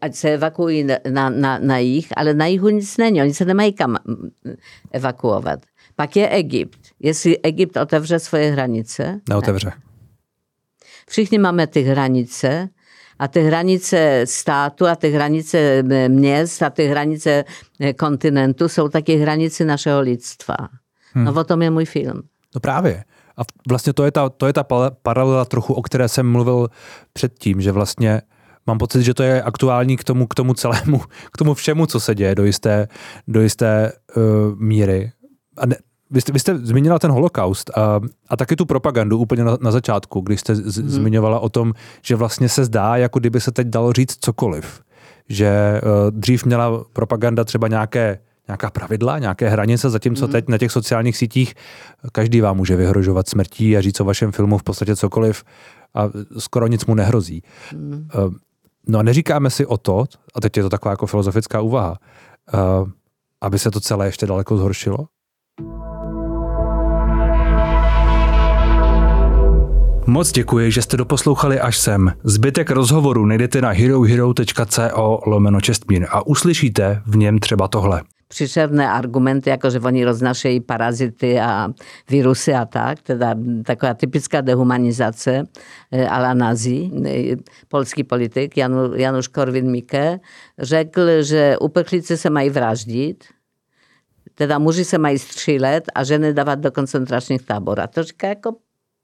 ať 0.00 0.14
se 0.14 0.34
evakuují 0.34 0.84
na, 1.10 1.30
na, 1.30 1.58
na 1.58 1.78
jich, 1.78 2.08
ale 2.16 2.34
na 2.34 2.46
jihu 2.46 2.68
nic 2.68 2.96
není, 2.96 3.22
oni 3.22 3.34
se 3.34 3.44
nemají 3.44 3.72
kam 3.72 3.96
evakuovat. 4.92 5.60
Pak 5.96 6.16
je 6.16 6.28
Egypt. 6.28 6.78
Jestli 7.00 7.38
Egypt 7.38 7.76
otevře 7.76 8.18
svoje 8.18 8.50
hranice? 8.50 9.20
Neotevře. 9.28 9.72
Všichni 11.08 11.38
máme 11.38 11.66
ty 11.66 11.82
hranice, 11.82 12.68
a 13.18 13.28
ty 13.28 13.42
hranice 13.42 14.22
státu 14.24 14.86
a 14.86 14.96
ty 14.96 15.10
hranice 15.10 15.82
měst 16.08 16.62
a 16.62 16.70
ty 16.70 16.86
hranice 16.86 17.44
e, 17.80 17.92
kontinentu 17.92 18.68
jsou 18.68 18.88
taky 18.88 19.16
hranice 19.16 19.64
našeho 19.64 20.00
lidstva. 20.00 20.56
Hmm. 21.12 21.24
No 21.24 21.32
o 21.32 21.44
tom 21.44 21.62
je 21.62 21.70
můj 21.70 21.84
film. 21.84 22.22
No 22.54 22.60
právě. 22.60 23.04
A 23.36 23.42
vlastně 23.68 23.92
to 23.92 24.04
je 24.04 24.10
ta, 24.10 24.28
to 24.28 24.46
je 24.46 24.52
ta 24.52 24.64
paralela 25.02 25.44
trochu, 25.44 25.74
o 25.74 25.82
které 25.82 26.08
jsem 26.08 26.32
mluvil 26.32 26.68
předtím, 27.12 27.60
že 27.60 27.72
vlastně 27.72 28.22
mám 28.66 28.78
pocit, 28.78 29.02
že 29.02 29.14
to 29.14 29.22
je 29.22 29.42
aktuální 29.42 29.96
k 29.96 30.04
tomu, 30.04 30.26
k 30.26 30.34
tomu 30.34 30.54
celému, 30.54 31.00
k 31.32 31.36
tomu 31.38 31.54
všemu, 31.54 31.86
co 31.86 32.00
se 32.00 32.14
děje 32.14 32.34
do 32.34 32.44
jisté, 32.44 32.88
do 33.28 33.40
jisté 33.40 33.92
uh, 34.16 34.22
míry. 34.58 35.12
A 35.56 35.66
ne, 35.66 35.76
vy 36.10 36.20
jste, 36.20 36.32
vy 36.32 36.38
jste 36.38 36.58
zmínila 36.58 36.98
ten 36.98 37.10
holokaust 37.10 37.70
a, 37.78 38.00
a 38.28 38.36
taky 38.36 38.56
tu 38.56 38.66
propagandu 38.66 39.18
úplně 39.18 39.44
na, 39.44 39.58
na 39.60 39.70
začátku, 39.70 40.20
když 40.20 40.40
jste 40.40 40.54
z, 40.54 40.76
hmm. 40.78 40.88
zmiňovala 40.88 41.40
o 41.40 41.48
tom, 41.48 41.72
že 42.02 42.16
vlastně 42.16 42.48
se 42.48 42.64
zdá, 42.64 42.96
jako 42.96 43.18
kdyby 43.18 43.40
se 43.40 43.52
teď 43.52 43.66
dalo 43.66 43.92
říct 43.92 44.16
cokoliv. 44.20 44.80
Že 45.28 45.80
uh, 45.82 46.10
dřív 46.10 46.44
měla 46.44 46.84
propaganda 46.92 47.44
třeba 47.44 47.68
nějaké 47.68 48.18
nějaká 48.48 48.70
pravidla, 48.70 49.18
nějaké 49.18 49.48
hranice, 49.48 49.90
zatímco 49.90 50.24
hmm. 50.24 50.32
teď 50.32 50.48
na 50.48 50.58
těch 50.58 50.72
sociálních 50.72 51.16
sítích 51.16 51.54
každý 52.12 52.40
vám 52.40 52.56
může 52.56 52.76
vyhrožovat 52.76 53.28
smrtí 53.28 53.76
a 53.76 53.80
říct 53.80 54.00
o 54.00 54.04
vašem 54.04 54.32
filmu 54.32 54.58
v 54.58 54.62
podstatě 54.62 54.96
cokoliv 54.96 55.44
a 55.94 56.08
skoro 56.38 56.66
nic 56.66 56.86
mu 56.86 56.94
nehrozí. 56.94 57.42
Hmm. 57.72 58.08
Uh, 58.26 58.34
no 58.86 58.98
a 58.98 59.02
neříkáme 59.02 59.50
si 59.50 59.66
o 59.66 59.76
to, 59.78 60.04
a 60.34 60.40
teď 60.40 60.56
je 60.56 60.62
to 60.62 60.68
taková 60.68 60.92
jako 60.92 61.06
filozofická 61.06 61.60
úvaha, 61.60 61.98
uh, 62.54 62.88
aby 63.40 63.58
se 63.58 63.70
to 63.70 63.80
celé 63.80 64.06
ještě 64.06 64.26
daleko 64.26 64.56
zhoršilo? 64.56 64.98
Moc 70.08 70.32
děkuji, 70.32 70.70
že 70.70 70.82
jste 70.82 70.96
doposlouchali 70.96 71.60
až 71.60 71.78
sem. 71.78 72.12
Zbytek 72.24 72.70
rozhovoru 72.70 73.26
najdete 73.26 73.60
na 73.60 73.70
herohero.co 73.70 75.20
lomeno 75.26 75.60
Čestmír 75.60 76.06
a 76.10 76.26
uslyšíte 76.26 77.02
v 77.06 77.16
něm 77.16 77.38
třeba 77.38 77.68
tohle 77.68 78.02
příšerné 78.28 78.90
argumenty, 78.90 79.50
jako 79.50 79.70
že 79.70 79.80
oni 79.80 80.04
roznašejí 80.04 80.60
parazity 80.60 81.40
a 81.40 81.68
virusy 82.10 82.54
a 82.54 82.64
tak, 82.64 83.02
teda 83.02 83.34
taková 83.64 83.94
typická 83.94 84.40
dehumanizace 84.40 85.44
eh, 85.92 86.08
a 86.08 86.18
la 86.18 86.34
nazi. 86.34 86.90
Polský 87.68 88.04
politik 88.04 88.56
Janu, 88.56 88.94
Janusz 88.94 89.28
Korwin-Mikke 89.28 90.20
řekl, 90.58 91.22
že 91.22 91.56
uprchlíci 91.60 92.16
se 92.16 92.30
mají 92.30 92.50
vraždit, 92.50 93.24
teda 94.34 94.58
muži 94.58 94.84
se 94.84 94.98
mají 94.98 95.18
střílet 95.18 95.84
a 95.94 96.04
ženy 96.04 96.34
dávat 96.34 96.58
do 96.58 96.72
koncentračních 96.72 97.42
tábor. 97.42 97.80
A 97.80 97.86
to 97.86 98.02
říká 98.02 98.28
jako 98.28 98.52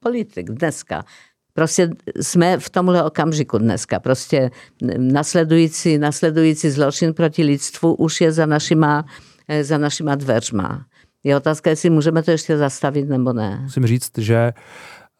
politik 0.05 0.51
dneska. 0.51 1.05
Prostě 1.53 1.91
jsme 2.21 2.59
v 2.59 2.71
tomhle 2.71 3.05
okamžiku 3.05 3.59
dneska. 3.59 4.01
Prostě 4.01 4.51
nasledující, 4.99 5.99
nasledující 5.99 6.71
zločin 6.71 7.15
proti 7.15 7.43
lidstvu 7.43 7.95
už 7.95 8.21
je 8.21 8.33
za 8.33 8.47
našima, 8.47 9.05
eh, 9.49 9.65
za 9.65 9.79
našima 9.79 10.15
dveřma. 10.15 10.87
Je 11.25 11.37
otázka, 11.37 11.71
jestli 11.71 11.91
můžeme 11.91 12.23
to 12.23 12.31
ještě 12.31 12.59
zastavit 12.59 13.09
nebo 13.09 13.33
ne. 13.33 13.61
Musím 13.63 13.87
říct, 13.87 14.19
že 14.19 14.53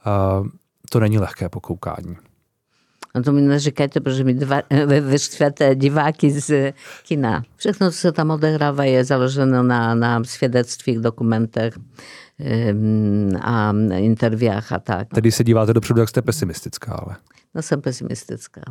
uh, 0.07 0.47
to 0.91 1.01
není 1.01 1.19
lehké 1.19 1.49
pokoukání. 1.49 2.17
No 3.15 3.23
to 3.23 3.33
mi 3.33 3.41
neříkajte, 3.41 4.01
protože 4.01 4.25
mi 4.25 4.35
dva, 4.35 4.63
vyštvěte 5.01 5.75
diváky 5.75 6.31
z 6.31 6.73
kina. 7.03 7.43
Všechno, 7.57 7.91
co 7.91 7.99
se 7.99 8.13
tam 8.13 8.31
odehrává, 8.31 8.85
je 8.85 9.05
založeno 9.05 9.63
na, 9.63 9.95
na 9.95 10.25
svědectvích, 10.25 10.99
dokumentech 10.99 11.75
a 13.41 13.73
interviách 13.97 14.73
a 14.73 14.79
tak. 14.79 15.09
Tedy 15.09 15.33
se 15.33 15.45
díváte 15.45 15.73
dopředu, 15.73 16.01
jak 16.01 16.09
jste 16.09 16.23
pesimistická, 16.23 16.93
ale. 16.93 17.17
No 17.55 17.63
jsem 17.63 17.81
pesimistická. 17.81 18.63